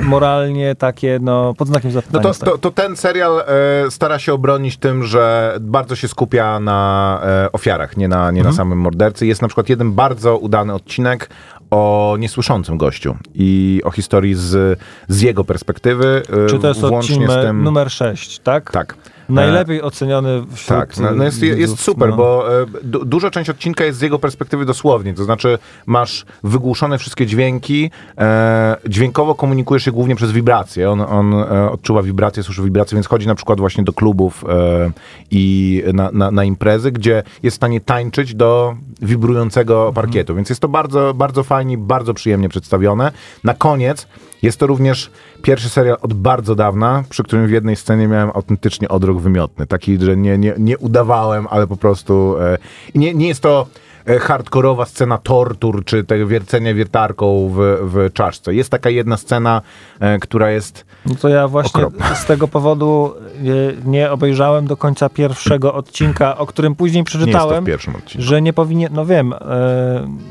[0.04, 2.22] moralnie takie, no, pod znakiem No zapytania.
[2.22, 2.50] to, stoi.
[2.50, 3.44] to, to ten serial e,
[3.90, 8.46] stara się obronić tym, że bardzo się skupia na e, ofiarach, nie, na, nie Mhm.
[8.46, 9.26] na samym mordercy.
[9.26, 11.30] Jest na przykład jeden bardzo udany odcinek
[11.70, 16.22] o niesłyszącym gościu i o historii z, z jego perspektywy.
[16.48, 18.70] Czy to jest włącznie odcinek tym, numer 6, tak?
[18.70, 18.96] Tak.
[19.28, 22.16] Najlepiej oceniony wśród Tak, no, no jest, jest super, no.
[22.16, 26.98] bo e, du, duża część odcinka jest z jego perspektywy dosłownie, to znaczy masz wygłuszone
[26.98, 32.62] wszystkie dźwięki, e, dźwiękowo komunikujesz się głównie przez wibracje, on, on e, odczuwa wibracje, słyszy
[32.62, 34.90] wibracje, więc chodzi na przykład właśnie do klubów e,
[35.30, 40.60] i na, na, na imprezy, gdzie jest w stanie tańczyć do wibrującego parkietu, więc jest
[40.60, 43.12] to bardzo, bardzo fajnie, bardzo przyjemnie przedstawione.
[43.44, 44.06] Na koniec
[44.42, 45.10] jest to również
[45.46, 49.66] pierwszy serial od bardzo dawna, przy którym w jednej scenie miałem autentycznie odruch wymiotny.
[49.66, 52.37] Taki, że nie, nie, nie udawałem, ale po prostu...
[52.40, 52.59] E,
[52.94, 53.66] i nie, nie jest to
[54.06, 58.54] e, hardkorowa scena tortur, czy tego wiercenia wiertarką w, w czaszce.
[58.54, 59.62] Jest taka jedna scena,
[60.00, 60.85] e, która jest...
[61.06, 62.16] No to ja właśnie Okropne.
[62.16, 67.64] z tego powodu e, nie obejrzałem do końca pierwszego odcinka, o którym później Nie przeczytałem,
[67.64, 68.26] pierwszym odcinku.
[68.26, 69.38] że nie powinien, no wiem, e,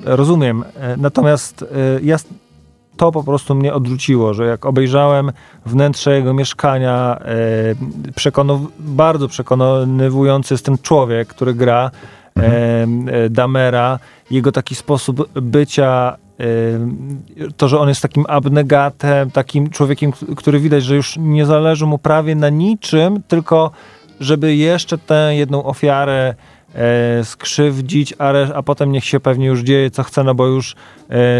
[0.04, 1.66] rozumiem, e, natomiast
[2.04, 2.18] ja,
[2.98, 5.32] to po prostu mnie odrzuciło, że jak obejrzałem
[5.66, 11.92] wnętrze jego mieszkania, e, bardzo przekonywujący jest ten człowiek, który gra,
[12.40, 14.00] e, e, Damera,
[14.32, 16.44] jego taki sposób bycia, e,
[17.58, 21.98] to, że on jest takim abnegatem, takim człowiekiem, który widać, że już nie zależy mu
[21.98, 23.72] prawie na niczym, tylko
[24.20, 26.36] żeby jeszcze tę jedną ofiarę
[27.24, 30.76] skrzywdzić, a, a potem niech się pewnie już dzieje co chce, no bo już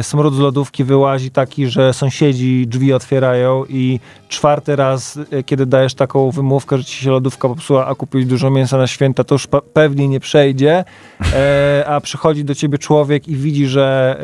[0.02, 4.00] smród z lodówki wyłazi taki, że sąsiedzi drzwi otwierają i
[4.30, 8.50] czwarty raz, e, kiedy dajesz taką wymówkę, że ci się lodówka popsuła, a kupić dużo
[8.52, 10.84] mięsa na święta, to już pe- pewnie nie przejdzie,
[11.34, 14.18] e, a przychodzi do ciebie człowiek i widzi, że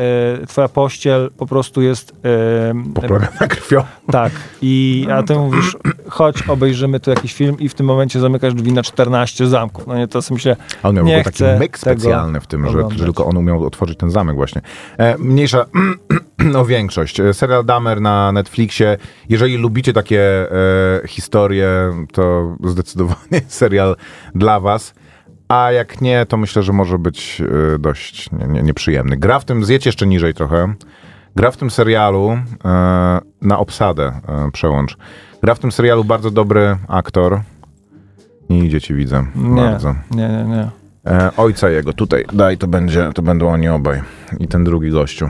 [0.44, 3.84] e, twoja pościel po prostu jest e, Poprawiona krwią.
[4.12, 4.32] tak.
[4.62, 5.78] I a ty mówisz,
[6.10, 9.88] chodź, obejrzymy tu jakiś film i w tym momencie zamykasz drzwi na 14 zamków.
[9.88, 12.84] No nie, to sobie myślę, A on miał nie taki myk specjalny w tym, że,
[12.96, 14.62] że tylko on umiał otworzyć ten zamek właśnie.
[14.98, 15.66] E, mniejsza
[16.60, 17.20] o większość.
[17.20, 18.98] E, Serial Damer na Netflixie.
[19.30, 21.68] Jeżeli lubicie takie e, historie,
[22.14, 23.96] to zdecydowanie serial
[24.36, 24.94] dla was.
[25.48, 27.42] A jak nie, to myślę, że może być
[27.76, 29.18] e, dość nie, nie, nieprzyjemny.
[29.18, 30.74] Gra w tym, zjedź jeszcze niżej trochę.
[31.36, 32.30] Gra w tym serialu
[32.66, 34.98] e, na obsadę e, przełącz.
[35.44, 37.42] Gra w tym serialu bardzo dobry aktor.
[38.50, 39.26] Nie idzie ci, widzę.
[39.36, 39.96] nie, Bardzo.
[40.12, 40.81] nie, nie, nie.
[41.06, 44.02] E, ojca jego tutaj, daj, to będzie, to będą oni obaj.
[44.40, 45.30] I ten drugi gościu.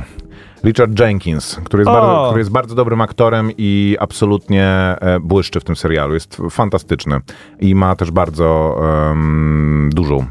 [0.63, 1.93] Richard Jenkins, który jest, O!
[1.93, 6.13] bardzo, który jest bardzo dobrym aktorem i absolutnie e, błyszczy w tym serialu.
[6.13, 7.19] Jest fantastyczny
[7.59, 8.77] i ma też bardzo
[9.11, 10.25] em, dużą e,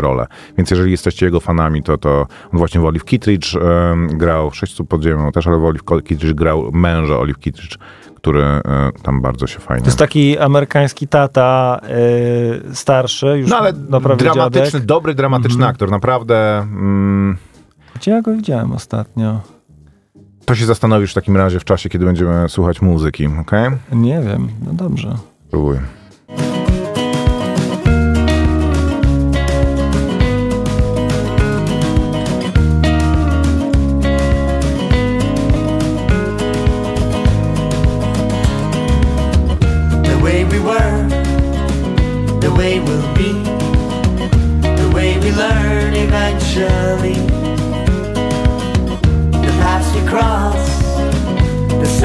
[0.00, 0.26] rolę.
[0.58, 4.56] Więc jeżeli jesteście jego fanami, to, to on właśnie w Olive Kittridge em, grał, w
[4.56, 7.78] Sześciu pod ziemią też, ale w Olive Kittridge grał męża Olive Kittridge,
[8.16, 8.62] który e,
[9.02, 9.82] tam bardzo się fajnie...
[9.82, 11.80] To jest taki amerykański tata,
[12.72, 14.84] starszy, już No ale dramatyczny, dziadek.
[14.84, 15.90] dobry, dramatyczny aktor.
[15.90, 17.36] Naprawdę mm,
[17.94, 19.40] Gdzie ja go widziałem ostatnio?
[20.46, 23.70] To się zastanowisz w takim razie w czasie, kiedy będziemy słuchać muzyki, okej?
[23.92, 25.16] Nie wiem, no dobrze.
[25.50, 25.76] Próbuj.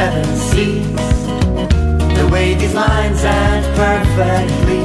[0.02, 0.96] Seven seas,
[2.18, 4.84] the way these lines end perfectly.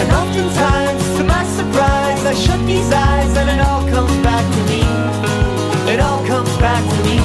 [0.00, 4.62] And oftentimes, to my surprise, I shut these eyes and it all comes back to
[4.72, 4.82] me.
[5.92, 7.18] It all comes back to me.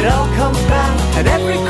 [0.00, 1.60] It all comes back at every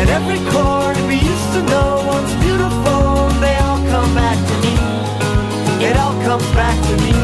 [0.00, 4.74] and every chord we used to know once beautiful, they all come back to me.
[5.88, 7.23] It all comes back to me.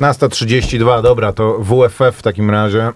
[0.00, 2.92] 19.32, dobra, to WFF w takim razie.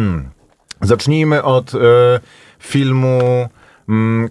[0.80, 1.78] Zacznijmy od e,
[2.58, 3.48] filmu,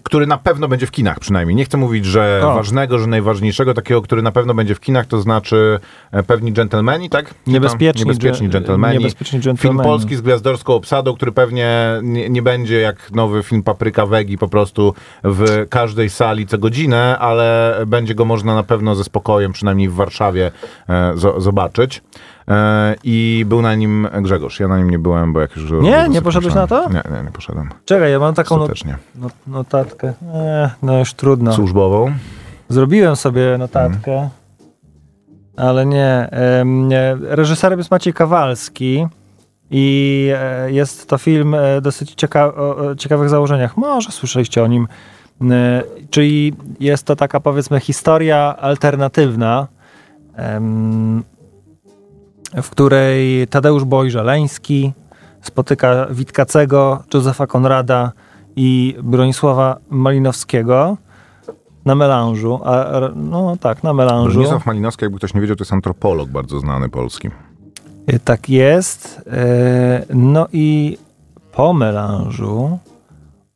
[0.02, 1.56] który na pewno będzie w kinach przynajmniej.
[1.56, 2.54] Nie chcę mówić, że O.
[2.54, 5.80] ważnego, że najważniejszego, takiego, który na pewno będzie w kinach, to znaczy
[6.12, 7.34] e, pewni dżentelmeni, tak?
[7.46, 8.98] Niebezpieczni Niebezpieczni dże- dżentelmeni.
[8.98, 9.88] niebezpieczni Film dżentelmeni.
[9.88, 14.48] polski z gwiazdorską obsadą, który pewnie nie, nie będzie jak nowy film Papryka Wegi po
[14.48, 19.88] prostu w każdej sali co godzinę, ale będzie go można na pewno ze spokojem, przynajmniej
[19.88, 20.50] w Warszawie,
[20.88, 22.02] e, zo- zobaczyć.
[22.48, 24.60] E, I był na nim Grzegorz.
[24.60, 25.72] Ja na nim nie byłem, bo jak już...
[25.82, 26.08] Nie?
[26.08, 26.88] Nie poszedłeś na to?
[26.88, 27.68] Nie, nie, nie poszedłem.
[27.84, 30.12] Czekaj, ja mam taką not, notatkę.
[30.34, 31.52] E, no już trudno.
[31.52, 32.12] Służbową.
[32.68, 34.28] Zrobiłem sobie notatkę,
[35.56, 36.28] ale nie.
[36.64, 37.16] Nie.
[37.20, 39.06] Reżyserem jest Maciej Kawalski
[39.70, 43.76] i e, jest to film e, dosyć cieka o, ciekawych założeniach.
[43.76, 44.88] Może słyszeliście o nim.
[45.50, 49.68] E, Czyli jest to taka powiedzmy historia alternatywna,
[52.62, 54.92] w której Tadeusz Boj-Żeleński
[55.42, 58.12] spotyka Witkacego, Józefa Konrada
[58.56, 60.96] i Bronisława Malinowskiego
[61.84, 62.60] na melanżu.
[62.64, 62.86] A,
[63.16, 64.32] no tak, na melanżu.
[64.32, 67.28] Bronisław Malinowski, jakby ktoś nie wiedział, to jest antropolog bardzo znany polski.
[68.12, 69.22] Y, Tak jest.
[69.32, 70.98] E, No i
[71.52, 72.78] po melanżu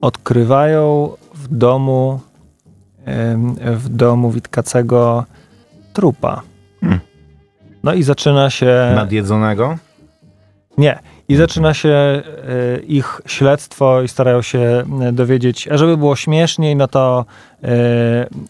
[0.01, 2.21] odkrywają w domu
[3.05, 5.25] em, w domu Witkacego
[5.93, 6.43] trupa.
[7.83, 8.93] No i zaczyna się...
[8.95, 9.79] Nadjedzonego?
[10.79, 10.99] Nie.
[11.29, 12.23] I zaczyna się e,
[12.87, 14.59] ich śledztwo i starają się
[15.01, 17.25] e, dowiedzieć, a żeby było śmieszniej, no to
[17.63, 17.69] e,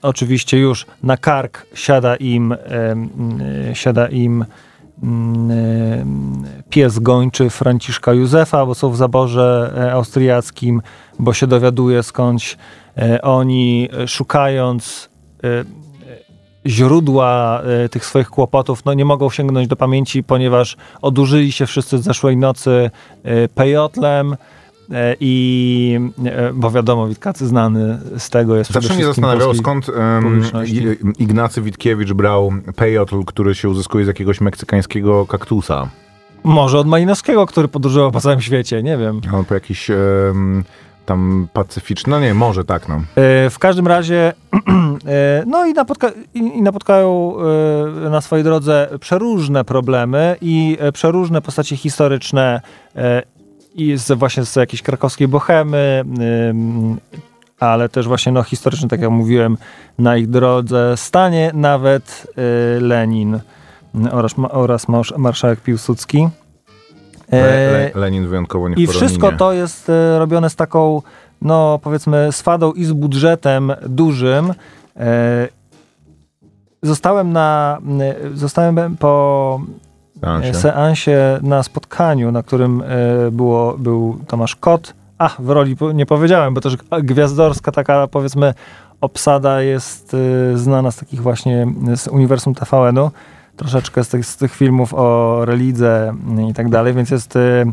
[0.02, 2.56] oczywiście już na kark siada im, e,
[3.70, 4.46] e, siada im e,
[6.70, 10.82] pies gończy Franciszka Józefa, bo są w zaborze austriackim,
[11.18, 12.56] bo się dowiaduje skądś
[13.22, 15.10] oni szukając
[16.68, 21.98] źródła e, tych swoich kłopotów, no nie mogą sięgnąć do pamięci, ponieważ odurzyli się wszyscy
[21.98, 22.90] z zeszłej nocy
[23.24, 24.36] e, pejotlem
[24.92, 26.00] e, i
[26.54, 29.86] bo wiadomo, Witkacy znany z tego jest Zawsze mnie zastanawiało, skąd.
[30.66, 35.88] I- Ignacy Witkiewicz brał pejotl, który się uzyskuje z jakiegoś meksykańskiego kaktusa.
[36.44, 39.20] Może od Malinowskiego, który podróżował po całym świecie, nie wiem.
[39.32, 40.64] Albo jakiś em,
[41.06, 43.00] tam pacyficzny, no nie, może tak, no.
[43.50, 44.32] W każdym razie,
[45.46, 47.34] no i, napotka, i, i napotkają
[48.06, 52.60] e, na swojej drodze przeróżne problemy i e, przeróżne postacie historyczne
[52.96, 53.22] e,
[53.74, 56.04] i z, właśnie z jakiejś krakowskiej bohemy,
[57.60, 59.56] ale też właśnie no, historyczne, tak jak mówiłem,
[59.98, 63.40] na ich drodze stanie nawet e, Lenin
[64.10, 66.28] oraz, oraz marsz- marszałek Piłsudski.
[67.32, 71.02] Le, E, Le, Lenin wyjątkowo nie i wszystko to jest e, robione z taką,
[71.42, 74.54] no powiedzmy, swadą i z budżetem dużym.
[74.98, 75.48] E,
[76.82, 77.78] Zostałem na,
[78.34, 79.60] zostałem po
[80.20, 80.54] Seansie.
[80.54, 84.94] seansie na spotkaniu, na którym e, było, był Tomasz Kot.
[85.18, 88.54] A, w roli nie powiedziałem, bo też gwiazdorska taka, powiedzmy,
[89.00, 90.14] obsada jest
[90.54, 93.10] e, znana z takich właśnie z uniwersum TVN-u.
[93.56, 96.14] Troszeczkę z tych, z tych filmów o relidze
[96.50, 97.64] i tak dalej, więc jest e,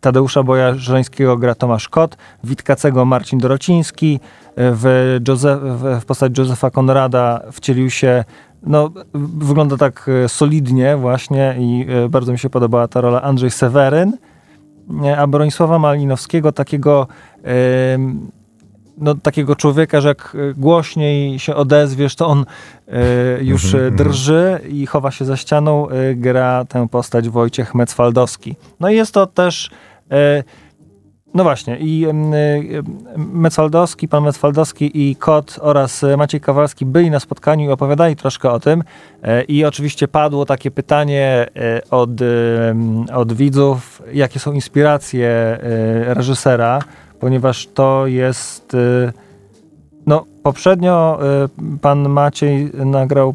[0.00, 4.20] Tadeusza Boja Żeleńskiego gra Tomasz Kot, Witkacego Marcin Dorociński,
[4.56, 8.24] w, Józef, w, postać Józefa Konrada wcielił się
[8.62, 13.50] no, wygląda tak e, solidnie właśnie i e, bardzo mi się podobała ta rola Andrzej
[13.50, 14.16] Seweryn,
[15.04, 17.06] e, a Bronisława Malinowskiego takiego
[18.98, 22.44] no, takiego człowieka, że jak głośniej się odezwiesz, to on
[23.40, 28.54] już Mhm, e, drży i chowa się za ścianą, gra tę postać Wojciech Mecwaldowski.
[28.80, 29.70] No i jest to też
[31.34, 32.32] no właśnie, i em,
[33.16, 38.60] Mecwaldowski, pan Mecwaldowski i Kot oraz Maciej Kowalski byli na spotkaniu i opowiadali troszkę o
[38.60, 38.82] tym.
[39.22, 42.10] E, I oczywiście padło takie pytanie e, od,
[43.14, 45.58] od widzów, jakie są inspiracje e,
[46.14, 46.78] reżysera,
[47.20, 48.76] ponieważ to jest.
[50.06, 51.18] No, poprzednio
[51.80, 53.34] pan Maciej nagrał,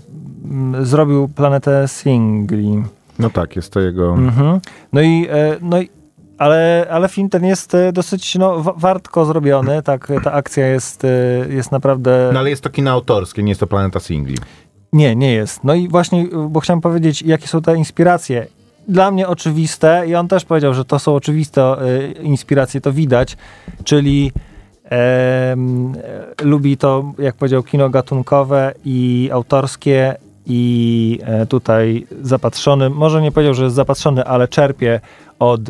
[0.82, 2.84] zrobił planetę singli.
[3.20, 4.14] No tak, jest to jego...
[4.14, 4.60] Mhm.
[4.94, 5.28] No i,
[5.62, 5.90] no i
[6.38, 11.06] ale, ale film ten jest e, dosyć no, wa- wartko zrobiony, tak, ta akcja jest,
[11.06, 11.08] e,
[11.50, 12.30] jest naprawdę...
[12.34, 14.38] No ale jest to kino autorskie, nie jest to Planeta Singli.
[14.94, 15.64] Nie, nie jest.
[15.64, 18.48] No i właśnie, y, bo chciałem powiedzieć, jakie są te inspiracje.
[18.88, 21.76] Dla mnie oczywiste, i on też powiedział, że to są oczywiste
[22.22, 23.38] inspiracje, to widać,
[23.84, 24.32] czyli
[24.92, 25.56] e,
[26.42, 33.54] lubi to, jak powiedział, kino gatunkowe i autorskie i e, tutaj zapatrzony, może nie powiedział,
[33.54, 35.02] że jest zapatrzony, ale czerpie
[35.40, 35.62] od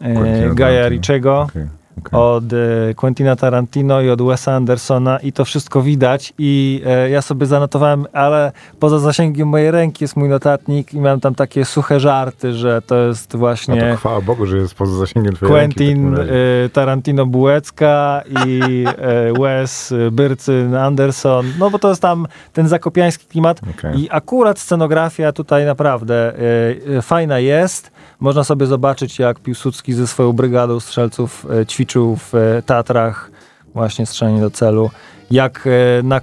[0.00, 0.88] e, Gaja.
[0.88, 1.66] Richiego, Okej,
[1.98, 2.20] okej.
[2.20, 7.22] od e, Quentina Tarantino i od Wesa Andersona i to wszystko widać i e, ja
[7.22, 12.00] sobie zanotowałem, ale poza zasięgiem mojej ręki jest mój notatnik i miałem tam takie suche
[12.00, 15.74] żarty, że to jest No właśnie to chwała Bogu, że jest poza zasięgiem twojej ręki
[15.76, 16.32] Quentin razie.
[16.64, 23.26] e, Tarantino Bułecka i e, Wes Byrcyn Anderson, no bo to jest tam ten zakopiański
[23.26, 24.00] klimat Okej.
[24.00, 26.32] i akurat scenografia tutaj naprawdę
[26.96, 27.97] e, fajna jest.
[28.20, 33.30] Można sobie zobaczyć, jak Piłsudski ze swoją brygadą strzelców e, ćwiczył w e, Tatrach
[33.74, 34.90] właśnie strzelanie do celu.
[35.30, 36.20] Jak, e, na,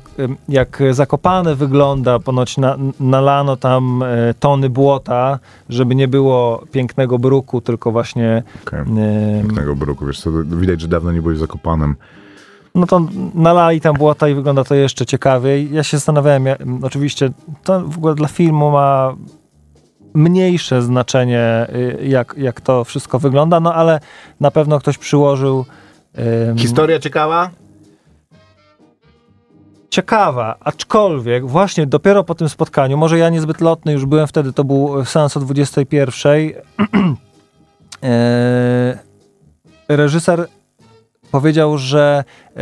[0.49, 4.03] jak zakopane wygląda, ponoć na, nalano tam
[4.39, 8.85] tony błota, żeby nie było pięknego bruku, tylko właśnie e,
[9.41, 11.95] Pięknego bruku, wiesz co, to widać, że dawno nie byłeś zakopanym.
[12.75, 13.01] no to
[13.33, 15.71] nalali tam błota i wygląda to jeszcze ciekawiej.
[15.71, 17.29] Ja się zastanawiałem, ja, oczywiście
[17.63, 19.15] to w ogóle dla filmu ma
[20.15, 23.99] mniejsze znaczenie, y, jak, jak to wszystko wygląda, no ale
[24.39, 25.65] na pewno ktoś przyłożył
[26.57, 27.49] Historia ciekawa?
[29.95, 34.63] ciekawa, aczkolwiek właśnie dopiero po tym spotkaniu, może ja niezbyt lotny już byłem wtedy, to
[34.63, 36.33] był seans o 21.
[38.03, 38.97] e,
[39.89, 40.47] reżyser
[41.31, 42.23] powiedział, że
[42.57, 42.61] e,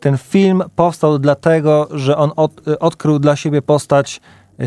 [0.00, 4.20] ten film powstał dlatego, że on od, e, odkrył dla siebie postać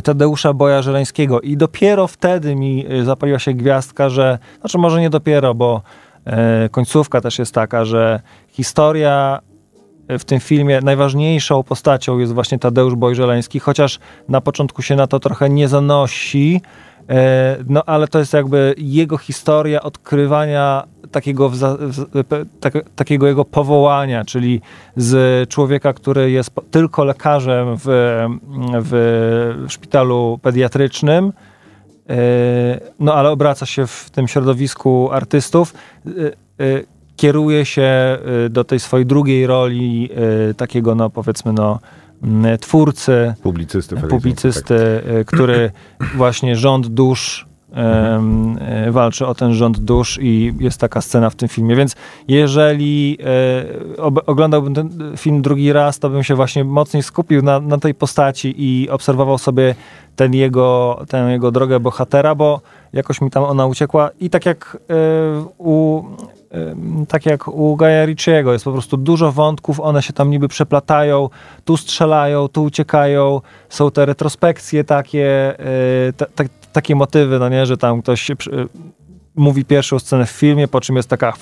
[0.04, 5.10] Tadeusza Boja Żeleńskiego i dopiero wtedy mi e, zapaliła się gwiazdka, że, znaczy może nie
[5.10, 5.82] dopiero, bo
[6.26, 9.40] e, końcówka też jest taka, że historia
[10.20, 14.00] w tym filmie najważniejszą postacią jest właśnie Tadeusz Bojżeleński, chociaż
[14.30, 16.91] na początku się na to trochę nie zanosi, e,
[17.70, 21.78] no ale to jest jakby jego historia odkrywania takiego, w-
[22.60, 24.62] tak, takiego jego powołania, czyli
[24.96, 27.86] z człowieka, który jest tylko lekarzem w,
[28.74, 31.34] w szpitalu pediatrycznym,
[32.10, 32.14] e,
[33.00, 35.74] no ale obraca się w tym środowisku artystów,
[36.06, 36.10] e,
[36.66, 36.84] e,
[37.16, 38.18] kieruje się e,
[38.50, 40.10] do tej swojej drugiej roli
[40.50, 41.80] e, takiego, no powiedzmy, no
[42.62, 43.96] twórcy, Publicysty.
[43.96, 45.72] Publicysty, e, który
[46.18, 51.50] właśnie rząd dusz e, walczy o ten rząd dusz i jest taka scena w tym
[51.50, 51.96] filmie, więc
[52.28, 53.18] jeżeli
[53.98, 57.94] e, oglądałbym ten film drugi raz, to bym się właśnie mocniej skupił na, na tej
[57.96, 59.76] postaci i obserwował sobie
[60.16, 62.62] ten jego, tę jego drogę bohatera, bo
[62.94, 64.78] jakoś mi tam ona uciekła i tak jak
[65.58, 66.04] u
[67.08, 71.30] tak jak u Gaja Ricciego, jest po prostu dużo wątków, one się tam niby przeplatają,
[71.66, 76.44] tu strzelają, tu uciekają, są te retrospekcje takie, e, ta, ta,
[76.74, 78.68] takie motywy, no nie, że tam ktoś przy-
[79.36, 81.34] mówi pierwszą scenę w filmie, po czym jest taka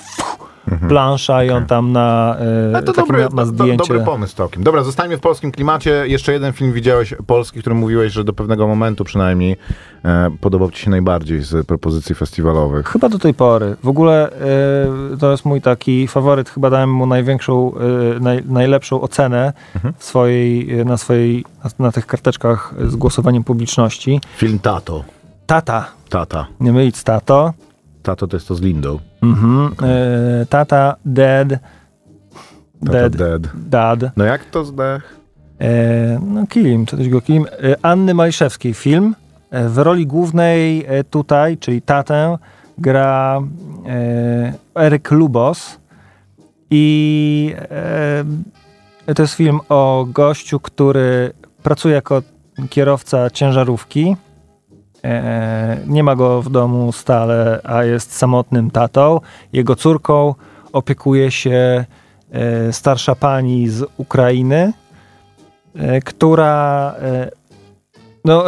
[0.88, 2.36] plansza i on tam na
[2.74, 3.76] e, to dobry, ma, ma do, zdjęcie.
[3.76, 4.62] dobry pomysł całkiem.
[4.62, 6.04] Dobra, zostańmy w polskim klimacie.
[6.06, 9.56] Jeszcze jeden film widziałeś polski, który mówiłeś, że do pewnego momentu przynajmniej
[10.04, 12.86] e, podobał ci się najbardziej z propozycji festiwalowych.
[12.86, 13.76] Chyba do tej pory.
[13.82, 16.50] W ogóle e, to jest mój taki faworyt.
[16.50, 17.72] Chyba dałem mu największą,
[18.16, 19.52] e, naj, najlepszą ocenę
[19.98, 24.20] w swojej, na swojej, na, na tych karteczkach z głosowaniem publiczności.
[24.36, 25.04] Film Tato.
[25.46, 25.86] Tata.
[26.08, 26.46] Tata.
[26.60, 27.52] Nie mylić z tato.
[28.02, 28.98] Tato to jest to z Lindą.
[29.22, 29.70] Mhm.
[29.82, 31.48] E, tata, dead.
[32.86, 33.16] Tata Dead.
[33.16, 33.48] dead.
[33.54, 34.16] Dad.
[34.16, 35.20] No jak to zdech?
[35.60, 37.46] E, no Kilim, czy coś go Kilim.
[37.46, 39.14] E, Anny Maliszewskiej film.
[39.50, 42.38] E, w roli głównej e, tutaj, czyli tatę,
[42.78, 43.40] gra
[43.86, 45.80] e, Eryk Lubos.
[46.70, 47.54] I
[49.14, 51.32] to jest film o gościu, który
[51.62, 52.22] pracuje jako
[52.70, 54.16] kierowca ciężarówki.
[55.04, 59.20] E, nie ma go w domu stale, a jest samotnym tatą.
[59.52, 60.34] Jego córką
[60.72, 61.84] opiekuje się
[62.30, 64.72] e, starsza pani z Ukrainy,
[65.74, 66.94] e, która
[68.24, 68.44] no,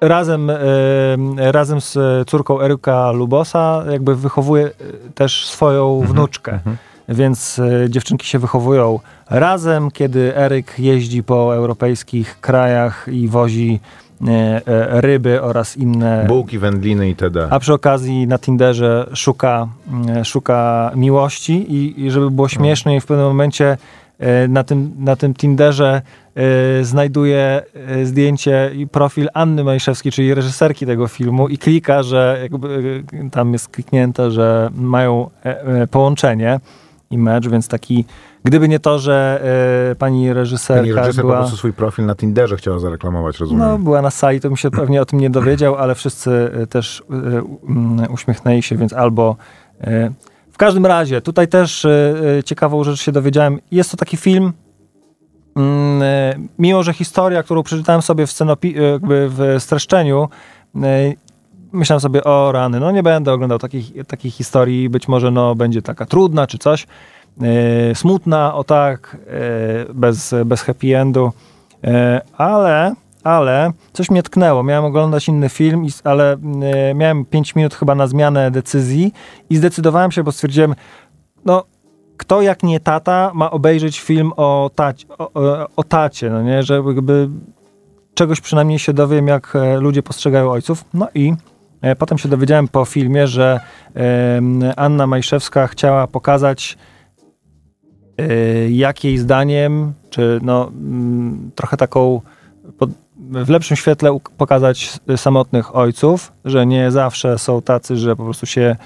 [0.00, 0.50] razem,
[1.36, 4.70] razem z córką Eryka Lubosa jakby wychowuje
[5.14, 6.60] też swoją wnuczkę.
[7.08, 13.80] Więc e, dziewczynki się wychowują razem, kiedy Eryk jeździ po europejskich krajach i wozi
[14.88, 17.48] ryby oraz inne Bułki, wędliny itd.
[17.50, 23.06] a przy okazji na Tinderze szuka, mm, szuka miłości i, i żeby było śmieszniej, w
[23.06, 23.76] pewnym momencie
[24.18, 26.02] e, na tym, na tym Tinderze
[26.34, 32.38] e, znajduje e, zdjęcie i profil Anny Majszewskiej, czyli reżyserki tego filmu i klika, że
[32.42, 36.60] jakby e, tam jest kliknięte, że mają e, e, połączenie
[37.10, 38.04] i mecz, więc taki,
[38.44, 39.42] gdyby nie to, że
[39.90, 41.38] e, pani reżyserka Pani reżyser po była...
[41.38, 43.68] prostu swój profil na Tinderze chciała zareklamować, rozumiem.
[43.68, 46.30] No, była na sali, to bym się pewnie o tym nie dowiedział, ale wszyscy
[46.62, 47.04] y, też y,
[47.68, 49.36] mm, uśmiechnęli się, więc albo.
[49.84, 50.12] y,
[50.52, 51.88] W każdym razie, tutaj też y,
[52.38, 53.58] y, ciekawą rzecz się dowiedziałem.
[53.70, 54.52] Jest to taki film.
[55.56, 60.28] mm, y, Mimo, że historia, którą przeczytałem sobie w, scenopi- y, w streszczeniu,
[60.76, 60.80] y,
[61.72, 65.82] myślałem sobie, o rany, no nie będę oglądał takich, takich historii, być może no, będzie
[65.82, 66.86] taka trudna czy coś, y,
[67.94, 69.16] smutna, o tak,
[69.90, 71.32] y, bez, bez happy endu,
[71.84, 71.90] y,
[72.36, 74.62] ale, ale coś mnie tknęło.
[74.62, 76.36] Miałem oglądać inny film, ale
[76.90, 79.12] y, miałem 5 minut chyba na zmianę decyzji
[79.50, 80.74] i zdecydowałem się, bo stwierdziłem,
[81.44, 81.64] no
[82.16, 86.82] kto jak nie tata ma obejrzeć film o, taci, o, o, tacie, no nie, że
[86.86, 87.28] jakby
[88.14, 90.84] czegoś przynajmniej się dowiem, jak e, ludzie postrzegają ojców.
[90.94, 91.34] No i
[91.80, 93.60] e, potem się dowiedziałem po filmie, że
[94.76, 96.91] Anna Majszewska chciała pokazać, e,
[98.70, 102.20] jak jej zdaniem, czy no, mm, trochę taką
[102.78, 102.90] pod,
[103.30, 108.76] w lepszym świetle pokazać samotnych ojców, że nie zawsze są tacy, że po prostu się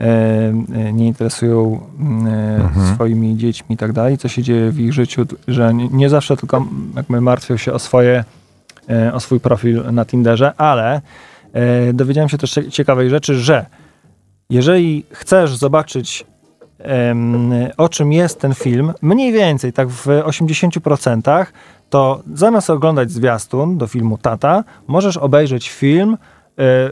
[0.00, 1.80] e, e, nie interesują
[2.26, 6.36] e, swoimi dziećmi i tak dalej, co się dzieje w ich życiu, że nie, zawsze
[6.36, 6.66] tylko
[6.96, 8.24] jakby martwią się o swoje,
[9.12, 11.00] o swój profil na Tinderze, ale
[11.94, 13.66] dowiedziałem się też cie- ciekawej rzeczy, że
[14.50, 16.24] jeżeli chcesz zobaczyć
[17.76, 21.46] o czym jest ten film, mniej więcej tak w 80%,
[21.90, 26.16] to zamiast oglądać zwiastun do filmu Tata, możesz obejrzeć film,
[26.58, 26.90] e,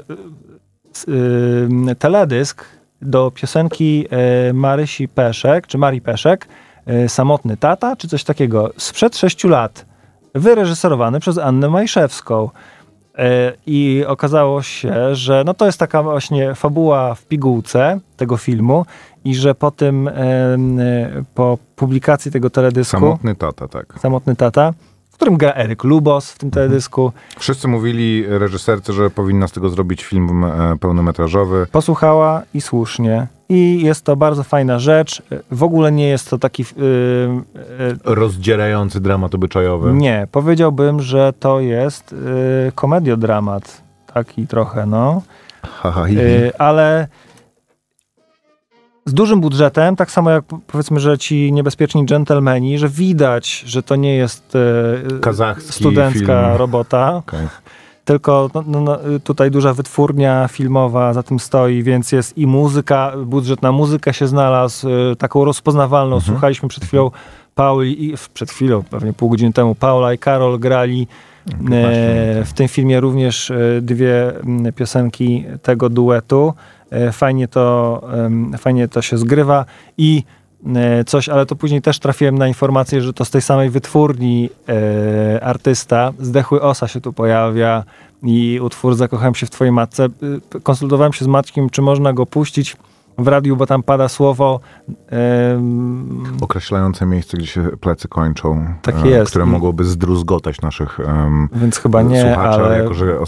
[1.98, 2.64] teledysk
[3.02, 6.48] do piosenki e, Marysi Peszek, czy Marii Peszek,
[6.86, 9.86] e, Samotny Tata, czy coś takiego, sprzed sześciu lat,
[10.34, 12.50] wyreżyserowany przez Annę Majszewską.
[13.18, 18.86] E, I okazało się, że no to jest taka właśnie fabuła w pigułce tego filmu
[19.24, 20.10] i że po tym,
[21.34, 23.94] po publikacji tego teledysku, Samotny tata, tak.
[23.98, 24.72] Samotny Tata,
[25.10, 29.68] w którym gra Eryk Lubos w tym teledysku, Wszyscy mówili reżyserce, że powinna z tego
[29.68, 31.66] zrobić film e, pełnometrażowy.
[31.72, 33.26] posłuchała i słusznie.
[33.50, 35.22] I jest to bardzo fajna rzecz.
[35.50, 36.64] W ogóle nie jest to taki...
[36.76, 36.84] Yy,
[37.78, 39.92] yy, Rozdzierający dramat obyczajowy.
[39.92, 43.82] nie, powiedziałbym, że to jest yy, komediodramat.
[44.14, 45.22] taki trochę, no.
[45.62, 46.20] Ha, ha, hi, hi.
[46.20, 47.08] Y, ale
[49.06, 53.82] z dużym budżetem, tak samo jak po- powiedzmy, że ci niebezpieczni dżentelmeni, że widać, że
[53.82, 54.52] to nie jest
[55.20, 56.56] Kazachski studencka film.
[56.58, 57.48] robota, Okej.
[58.10, 62.46] Tylko no, no, no, y, tutaj duża wytwórnia filmowa za tym stoi, więc jest i
[62.46, 66.16] muzyka, budżet na muzykę się znalazł, y, taką rozpoznawalną.
[66.16, 66.32] Mhm.
[66.32, 67.10] Słuchaliśmy przed chwilą
[67.54, 71.06] Pauli, i, przed chwilą, pewnie pół godziny temu, Paula i Karol grali
[71.50, 74.32] e, w tym filmie również e, dwie
[74.76, 76.54] piosenki tego duetu.
[77.12, 78.02] Fajnie to,
[78.58, 79.64] fajnie to się zgrywa
[79.98, 80.22] i
[81.06, 85.44] coś, ale to później też trafiłem na informację, że to z tej samej wytwórni e,
[85.44, 87.84] artysta, Zdechły Osa się tu pojawia
[88.22, 90.08] i utwór Zakochałem się w twojej matce.
[90.54, 92.76] Y, Konsultowałem się z Maćkiem, czy można go puścić
[93.18, 94.60] w radiu, bo tam pada słowo
[95.08, 98.66] em, Określające miejsce, gdzie się plecy kończą.
[98.82, 99.30] Tak e, jest.
[99.30, 103.18] Które mogłoby zdruzgotać naszych em, więc chyba nie, słuchaczy, ale jako że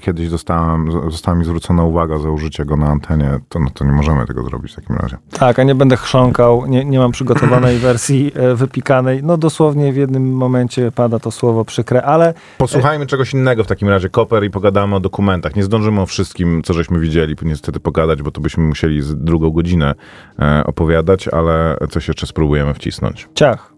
[0.00, 3.92] kiedyś zostałem, została mi zwrócona uwaga za użycie go na antenie, to, no, to nie
[3.92, 5.16] możemy tego zrobić w takim razie.
[5.30, 9.22] Tak, a nie będę chrząkał, nie, nie mam przygotowanej wersji e, wypikanej.
[9.22, 13.88] No dosłownie w jednym momencie pada to słowo przykre, ale Posłuchajmy czegoś innego w takim
[13.88, 15.56] razie, Koper, i pogadamy o dokumentach.
[15.56, 19.50] Nie zdążymy o wszystkim, co żeśmy widzieli, niestety pogadać, bo to byśmy musieli z drugą
[19.50, 19.94] godzinę
[20.38, 23.28] e, opowiadać, ale coś jeszcze spróbujemy wcisnąć.
[23.34, 23.74] ciach.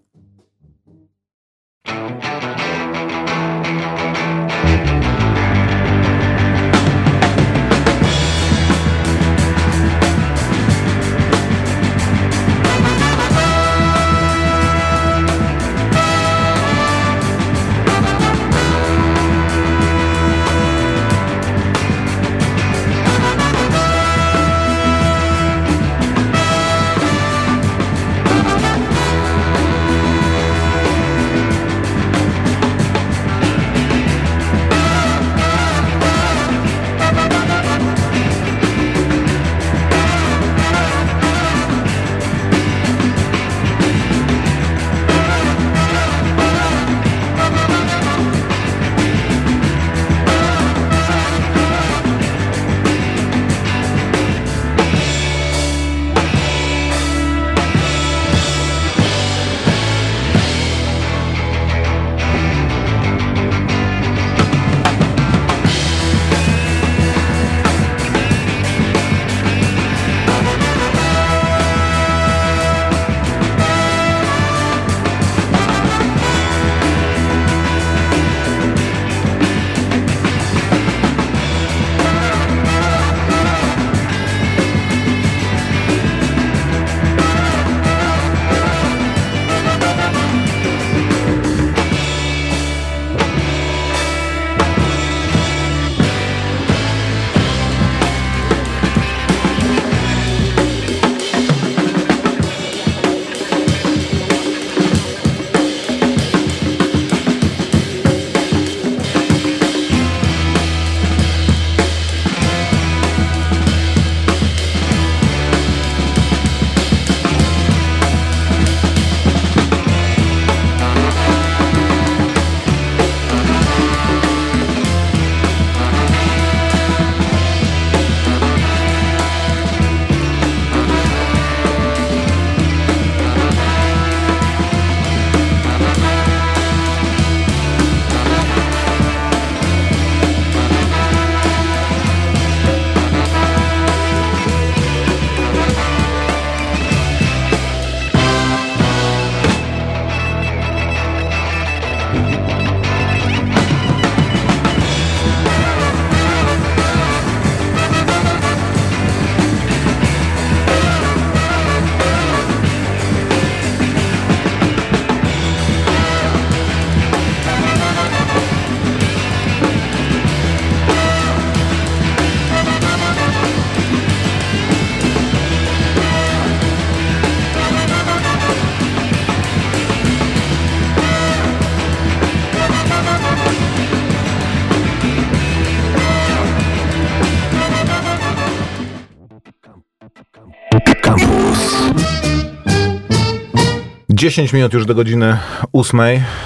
[194.23, 195.39] 10 minut już do godziny
[195.73, 196.01] 8.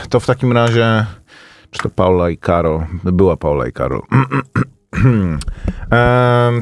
[0.09, 1.07] To w takim razie,
[1.71, 2.87] czy to Paula i Karol?
[3.05, 4.03] Była Paula i Karol.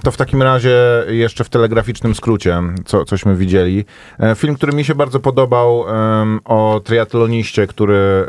[0.02, 0.78] To w takim razie
[1.08, 3.84] jeszcze w telegraficznym skrócie, co, cośmy widzieli.
[4.20, 5.84] E, Film, który mi się bardzo podobał
[6.44, 8.26] o triatloniście, który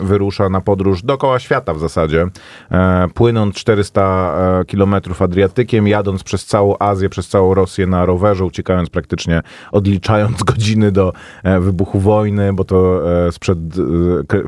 [0.00, 2.26] wyrusza na podróż dookoła świata w zasadzie,
[2.70, 8.44] e, płynąc 400 e, kilometrów Adriatykiem, jadąc przez całą Azję, przez całą Rosję na rowerze,
[8.44, 9.42] uciekając praktycznie,
[9.72, 11.12] odliczając godziny do
[11.60, 13.58] wybuchu wojny, bo to sprzed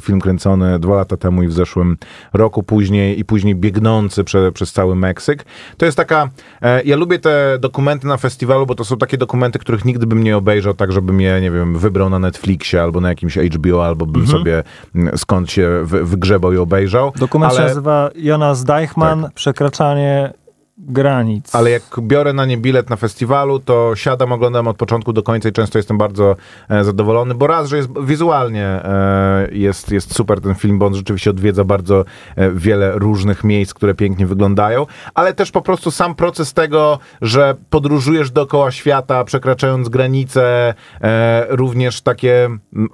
[0.00, 1.96] film kręcony dwa lata temu i w zeszłym
[2.32, 5.44] roku później i później biegnący prze, przez cały Meksyk.
[5.76, 6.28] To jest taka,
[6.62, 10.22] e, ja lubię te dokumenty na festiwalu, bo to są takie dokumenty, których nigdy bym
[10.24, 14.06] nie obejrzał, tak żebym je, nie wiem, wybrał na Netflixie albo na jakimś HBO, albo
[14.06, 14.62] bym sobie
[14.94, 17.12] mm, skąd się wy, wygrzebał i obejrzał.
[17.16, 20.32] Dokument się Ale- nazywa Jonas Deichmann, Przekraczanie
[20.78, 21.54] granic.
[21.54, 25.48] Ale jak biorę na nie bilet na festiwalu, to siadam, oglądam od początku do końca
[25.48, 26.36] i często jestem bardzo
[26.68, 30.94] e, zadowolony, bo raz, że jest wizualnie e, jest, jest super ten film, bo on
[30.94, 32.04] rzeczywiście odwiedza bardzo
[32.36, 37.54] e, wiele różnych miejsc, które pięknie wyglądają, ale też po prostu sam proces tego, że
[37.70, 42.48] podróżujesz dookoła świata, przekraczając granice, e, również takie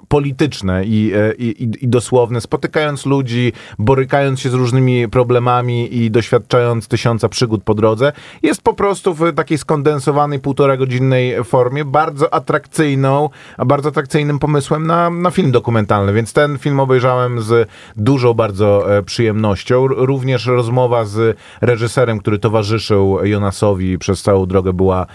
[0.07, 6.11] polityczne i, e, i, i- i dosłowne, spotykając ludzi, borykając się z różnymi problemami i
[6.11, 8.11] doświadczając tysiąca przygód po drodze,
[8.43, 14.87] jest po prostu w takiej skondensowanej półtora godzinnej formie bardzo atrakcyjną, a bardzo atrakcyjnym pomysłem
[14.87, 19.87] na, na film dokumentalny, więc ten film obejrzałem z dużą bardzo e, przyjemnością.
[19.87, 25.05] Również rozmowa z reżyserem, który towarzyszył Jonasowi przez całą drogę była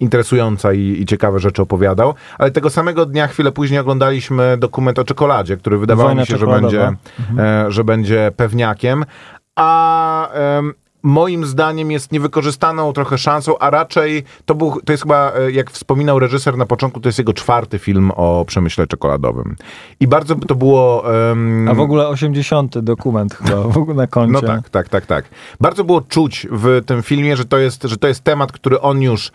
[0.00, 5.04] interesująca i, i ciekawe rzeczy opowiadał, ale tego samego dnia, chwilę później oglądaliśmy dokument o
[5.04, 6.92] czekoladzie, który wydawało Wojna mi się, że będzie,
[7.38, 9.04] e, że będzie pewniakiem,
[9.56, 10.28] a
[11.04, 15.70] moim zdaniem jest niewykorzystaną trochę szansą, a raczej to, był, to jest chyba, e, jak
[15.70, 19.56] wspominał reżyser na początku, to jest jego czwarty film o przemyśle czekoladowym.
[20.00, 21.14] I bardzo by to było...
[21.30, 22.78] em, A w ogóle 80.
[22.78, 24.32] dokument chyba w ogóle na koncie.
[24.32, 25.24] no tak, tak, tak, tak.
[25.60, 29.02] Bardzo było czuć w tym filmie, że to jest, że to jest temat, który on
[29.02, 29.32] już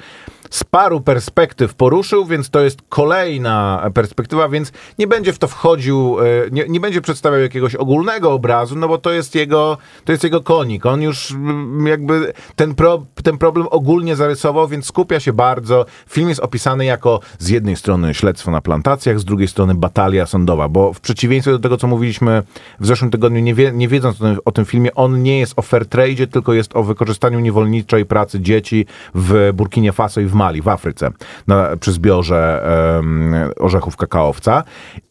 [0.50, 6.18] z paru perspektyw poruszył, więc to jest kolejna perspektywa, więc nie będzie w to wchodził,
[6.20, 10.24] e, nie, nie będzie przedstawiał jakiegoś ogólnego obrazu, no bo to jest jego, to jest
[10.24, 10.86] jego konik.
[10.86, 15.86] On już mm, jakby ten, pro, ten problem ogólnie zarysował, więc skupia się bardzo.
[16.10, 20.70] Film jest opisany jako z jednej strony śledztwo na plantacjach, z drugiej strony batalia sądowa,
[20.70, 22.44] bo w przeciwieństwie do tego, co mówiliśmy
[22.80, 25.86] w zeszłym tygodniu, nie, wie, nie wiedząc o tym, filmie, on nie jest o fair
[25.86, 28.86] trade, tylko jest o wykorzystaniu niewolniczej pracy dzieci
[29.16, 31.12] w Burkinie Faso i w Mali, w Afryce,
[31.48, 32.64] na, przy zbiorze
[32.98, 34.64] em, orzechów kakaowca.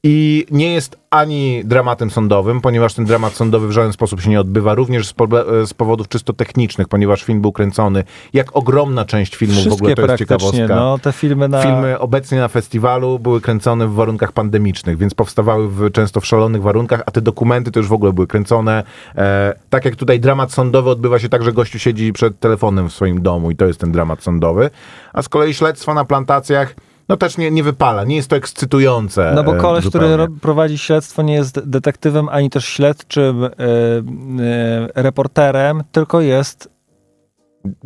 [0.03, 4.41] I nie jest ani dramatem sądowym, ponieważ ten dramat sądowy w żaden sposób się nie
[4.41, 5.14] odbywa, również z,
[5.64, 9.95] z powodów czysto technicznych, ponieważ film był kręcony, jak ogromna część filmów, w Wszystkie ogóle
[9.95, 10.66] to jest ciekawostka.
[10.66, 11.62] no te filmy na...
[11.62, 16.62] Filmy obecnie na festiwalu były kręcone w warunkach pandemicznych, więc powstawały w, często w szalonych
[16.62, 18.85] warunkach, a te dokumenty to już w ogóle były kręcone.
[19.16, 22.93] E, tak jak tutaj dramat sądowy odbywa się tak, że gościu siedzi przed telefonem w
[22.93, 24.70] swoim domu i to jest ten dramat sądowy,
[25.19, 26.75] a z kolei śledztwo na plantacjach
[27.09, 29.33] no też nie, nie wypala, nie jest to ekscytujące.
[29.35, 30.16] No bo e, koleś, który zupełnie.
[30.27, 33.51] ro- prowadzi śledztwo, nie jest detektywem ani też śledczym e, e,
[35.03, 36.69] reporterem, tylko jest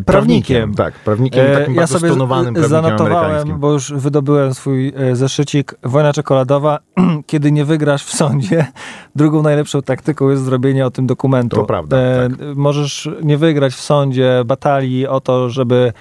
[0.06, 0.74] prawnikiem.
[0.74, 5.74] Tak, prawnikiem, E, takim ja bardzo sobie prawnikiem zanotowałem, bo już wydobyłem swój e, zeszycik
[5.82, 6.78] Wojna czekoladowa.
[7.26, 8.66] Kiedy nie wygrasz w sądzie,
[9.16, 11.56] drugą najlepszą taktyką jest zrobienie o tym dokumentu.
[11.56, 12.32] To prawda, tak.
[12.56, 15.92] Możesz nie wygrać w sądzie batalii o to, żeby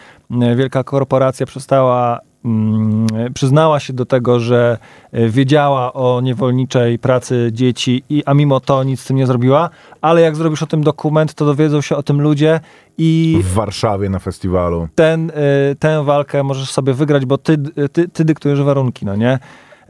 [0.41, 2.19] e, wielka korporacja przestała
[3.33, 4.77] przyznała się do tego, że
[5.11, 9.69] e, wiedziała o niewolniczej pracy dzieci, i, a mimo to nic z tym nie zrobiła,
[10.01, 12.59] ale jak zrobisz o tym dokument, to dowiedzą się o tym ludzie
[12.97, 14.87] i W Warszawie na festiwalu.
[14.95, 15.33] ten, y,
[15.79, 17.57] tę walkę możesz sobie wygrać, bo ty,
[17.91, 19.39] ty, ty dyktujesz warunki, no nie?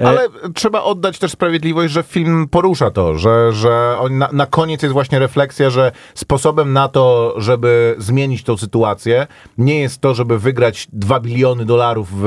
[0.01, 4.81] E, Ale trzeba oddać też sprawiedliwość, że film porusza to, że, że na, na koniec
[4.83, 9.27] jest właśnie refleksja, że sposobem na to, żeby zmienić tą sytuację,
[9.57, 12.25] nie jest to, żeby wygrać 2 biliony dolarów, w,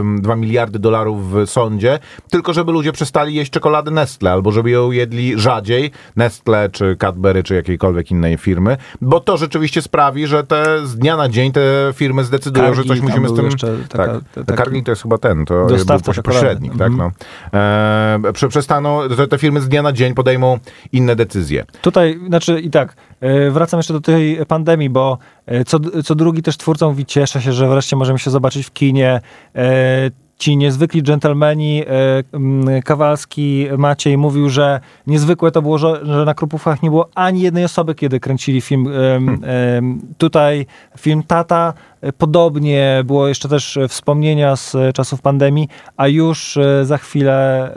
[0.00, 1.98] em, 2 miliardy dolarów w sądzie,
[2.30, 7.42] tylko żeby ludzie przestali jeść czekoladę Nestle, albo żeby ją jedli rzadziej, Nestle, czy Cadbury,
[7.42, 11.60] czy jakiejkolwiek innej firmy, bo to rzeczywiście sprawi, że te z dnia na dzień te
[11.94, 13.44] firmy zdecydują, że Cargill, coś tam musimy z tym...
[13.44, 16.87] jeszcze taka- tak, taki- Cargill to jest chyba ten, to Dostawca był pośrednik, czekolady.
[16.96, 17.12] Tak,
[17.52, 17.58] no.
[17.58, 20.58] E, prze- przestaną, te, te firmy z dnia na dzień podejmą
[20.92, 21.64] inne decyzje.
[21.82, 26.42] Tutaj, znaczy i tak, e, wracam jeszcze do tej pandemii, bo e, co, co drugi
[26.42, 29.20] też twórca mówi, cieszę się, że wreszcie możemy się zobaczyć w kinie.
[29.54, 31.86] E, Ci niezwykli dżentelmeni, e,
[32.32, 37.40] m, Kawalski, Maciej mówił, że niezwykłe to było, że, że na Krupówkach nie było ani
[37.40, 38.88] jednej osoby, kiedy kręcili film.
[38.88, 40.66] Em, tutaj
[40.98, 41.74] film Tata,
[42.18, 47.70] podobnie było jeszcze też wspomnienia z czasów pandemii, a już e, za chwilę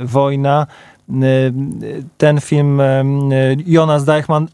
[0.00, 0.66] e, wojna.
[2.18, 2.82] Ten film
[3.66, 4.48] Jonas Deichmann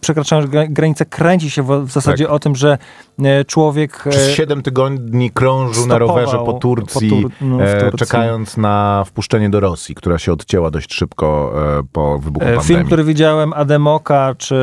[0.00, 2.32] przekraczając gra- granicę, kręci się w, w zasadzie Tak.
[2.34, 2.78] o tym, że
[3.24, 4.02] e, człowiek...
[4.06, 7.98] e, Przez 7 tygodni krążył na rowerze po Turcji, po Tur- no, e, Turcji.
[7.98, 12.66] czekając na wpuszczenie do Rosji, która się odcięła dość szybko e, po wybuchu E, pandemii.
[12.68, 14.56] Film, który widziałem, Ademoka, czy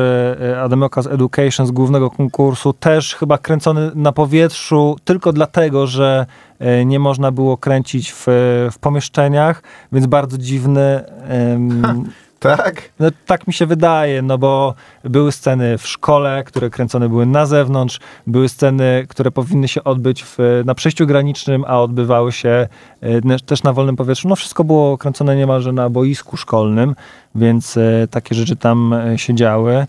[0.52, 6.26] e, Ademoka z Education z głównego konkursu, też chyba kręcony na powietrzu, tylko dlatego, że
[6.58, 8.24] e, nie można było kręcić w,
[8.72, 11.04] w pomieszczeniach, więc bardzo dziwny.
[11.28, 12.04] em,
[12.44, 12.82] Tak?
[13.00, 14.74] no, tak mi się wydaje, no bo
[15.04, 20.24] były sceny w szkole, które kręcone były na zewnątrz, były sceny, które powinny się odbyć
[20.24, 22.68] w, na przejściu granicznym, a odbywały się
[23.00, 24.28] e, też na wolnym powietrzu.
[24.28, 26.94] No wszystko było kręcone niemalże na boisku szkolnym,
[27.34, 29.86] więc e, takie rzeczy tam e, się działy.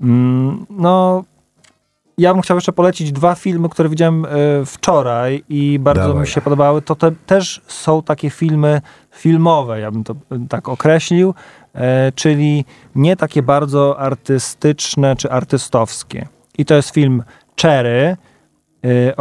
[0.00, 1.24] Mm, No,
[2.18, 4.26] ja bym chciał jeszcze polecić dwa filmy, które widziałem
[4.66, 6.20] wczoraj i bardzo Dawaj.
[6.20, 6.82] mi się podobały.
[6.82, 8.80] To te, też są takie filmy
[9.10, 10.14] filmowe, ja bym to
[10.48, 11.34] tak określił,
[12.14, 12.64] czyli
[12.94, 16.28] nie takie bardzo artystyczne czy artystowskie.
[16.58, 17.22] I to jest film
[17.62, 18.16] Cherry,
[18.84, 19.14] e,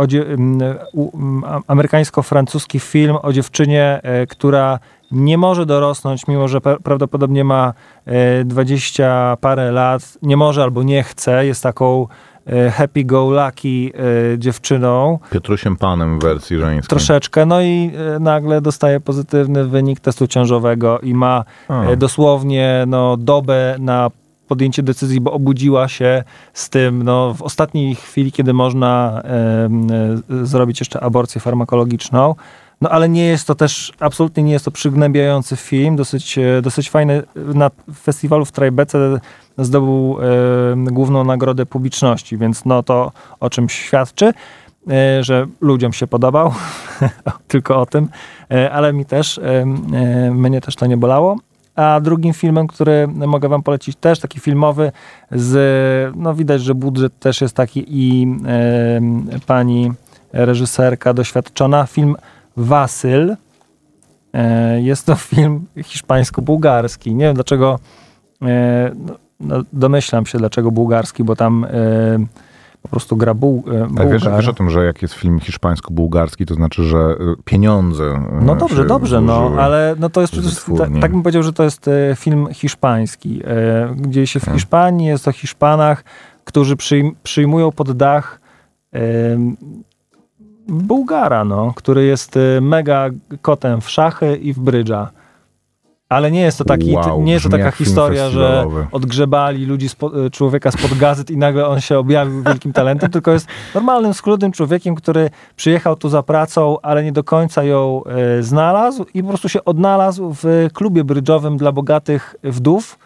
[1.68, 4.80] amerykańsko-francuski film o dziewczynie, e, która
[5.12, 7.74] nie może dorosnąć, mimo że pra- prawdopodobnie ma
[8.06, 12.08] e, 20 parę lat, nie może albo nie chce, jest taką
[12.46, 13.92] e, happy-go-lucky
[14.34, 16.89] e, dziewczyną, Piotrusiem Panem w wersji żeńskiej.
[16.89, 21.96] troszeczkę, no i e, nagle dostaje pozytywny wynik testu ciążowego i ma A.
[21.96, 24.12] dosłownie no, dobę na
[24.52, 26.24] podjęcie decyzji, bo obudziła się
[26.54, 32.36] z tym no, w ostatniej chwili, kiedy można e, zrobić jeszcze aborcję farmakologiczną.
[32.82, 36.89] No ale nie jest to też, absolutnie nie jest to przygnębiający film, dosyć, e, dosyć
[36.89, 37.23] fajny.
[37.36, 39.19] Na festiwalu w Trajbece
[39.57, 44.34] zdobył e, główną nagrodę publiczności, więc no to o czym świadczy,
[44.91, 46.53] e, że ludziom się podobał,
[47.47, 48.09] tylko o tym,
[48.71, 49.39] ale mi też,
[50.32, 51.38] mnie też to nie bolało.
[51.75, 54.91] A drugim filmem, który mogę wam polecić, też taki filmowy,
[55.32, 58.27] z, no widać, że budżet też jest taki i
[59.45, 59.91] pani
[60.34, 62.15] reżyserka doświadczona, film
[62.58, 63.36] Wasyl.
[64.34, 67.16] E, jest to film hiszpańsko-bułgarski.
[67.16, 67.80] Nie wiem dlaczego,
[68.41, 71.70] e, no, no, domyślam się dlaczego bułgarski, bo tam e,
[72.82, 73.64] po prostu gra buł,
[73.97, 74.39] Ale wiesz, Bułgar.
[74.39, 79.22] wiesz o tym, że jak jest film hiszpańsko-bułgarski, to znaczy, że pieniądze No dobrze, dobrze,
[79.22, 80.95] no, ale no to jest przecież, wytwórni.
[80.95, 83.41] ta, tak bym powiedział, że to jest film hiszpański.
[84.08, 84.60] Dzieje się w Hmm.
[84.60, 86.04] Hiszpanii, jest o Hiszpanach,
[86.45, 88.41] którzy przyjm, przyjmują pod dach
[90.68, 93.09] Bułgara, no, który jest e, mega
[93.41, 95.12] kotem w szachy i w brydża.
[96.09, 100.26] Ale nie jest to taki, Wow, nie jest to taka historia, że odgrzebali ludzi spo,
[100.26, 104.51] e, człowieka spod gazet i nagle on się objawił wielkim talentem, tylko jest normalnym, schludnym
[104.51, 109.30] człowiekiem, który przyjechał tu za pracą, ale nie do końca ją e, znalazł i po
[109.30, 112.99] prostu się odnalazł w klubie brydżowym dla bogatych wdów.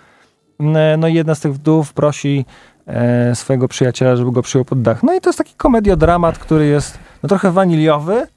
[0.97, 2.45] No i jedna z tych wdów prosi
[2.87, 5.03] e, swojego przyjaciela, żeby go przyjął pod dach.
[5.03, 8.27] No i to jest taki komediodramat, który jest no, trochę waniliowy,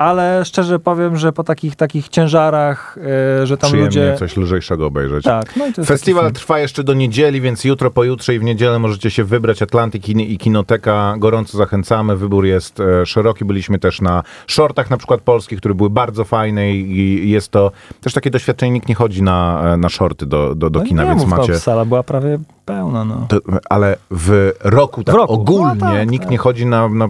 [0.00, 2.98] ale szczerze powiem, że po takich takich ciężarach,
[3.42, 4.16] e, że tam Przyjemnie ludzie...
[4.18, 5.24] coś lżejszego obejrzeć.
[5.24, 9.24] Tak, no Festiwal trwa jeszcze do niedzieli, więc jutro, pojutrze i w niedzielę możecie się
[9.24, 9.62] wybrać.
[9.62, 11.14] Atlantyk i, i Kinoteka.
[11.18, 12.16] Gorąco zachęcamy.
[12.16, 13.44] Wybór jest e, szeroki.
[13.44, 16.90] Byliśmy też na shortach na przykład polskich, które były bardzo fajne i,
[17.24, 18.72] i jest to też takie doświadczenie.
[18.72, 21.30] Nikt nie chodzi na, e, na shorty do, do, do No kina, nie więc mów,
[21.30, 21.52] macie...
[21.52, 22.38] To, sala była prawie
[22.70, 23.26] pełna, no.
[23.28, 23.38] To,
[23.70, 25.32] ale w roku, tak W roku.
[25.32, 26.30] ogólnie, No tak, nikt tak.
[26.30, 27.08] nie chodzi na, na,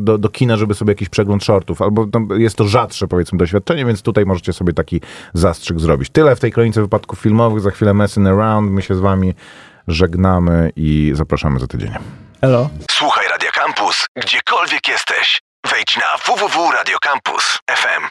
[0.00, 3.84] do, do kina, żeby sobie jakiś przegląd shortów, albo tam jest to rzadsze, powiedzmy, doświadczenie,
[3.84, 5.00] więc tutaj możecie sobie taki
[5.34, 6.10] zastrzyk zrobić.
[6.10, 9.34] Tyle w tej kronice wypadków filmowych, za chwilę Messing Around, my się z wami
[9.88, 11.90] żegnamy i zapraszamy za tydzień.
[12.40, 12.68] Elo.
[12.90, 15.40] Słuchaj Radio Campus, gdziekolwiek jesteś.
[15.70, 18.02] Wejdź na www.radiocampus.fm.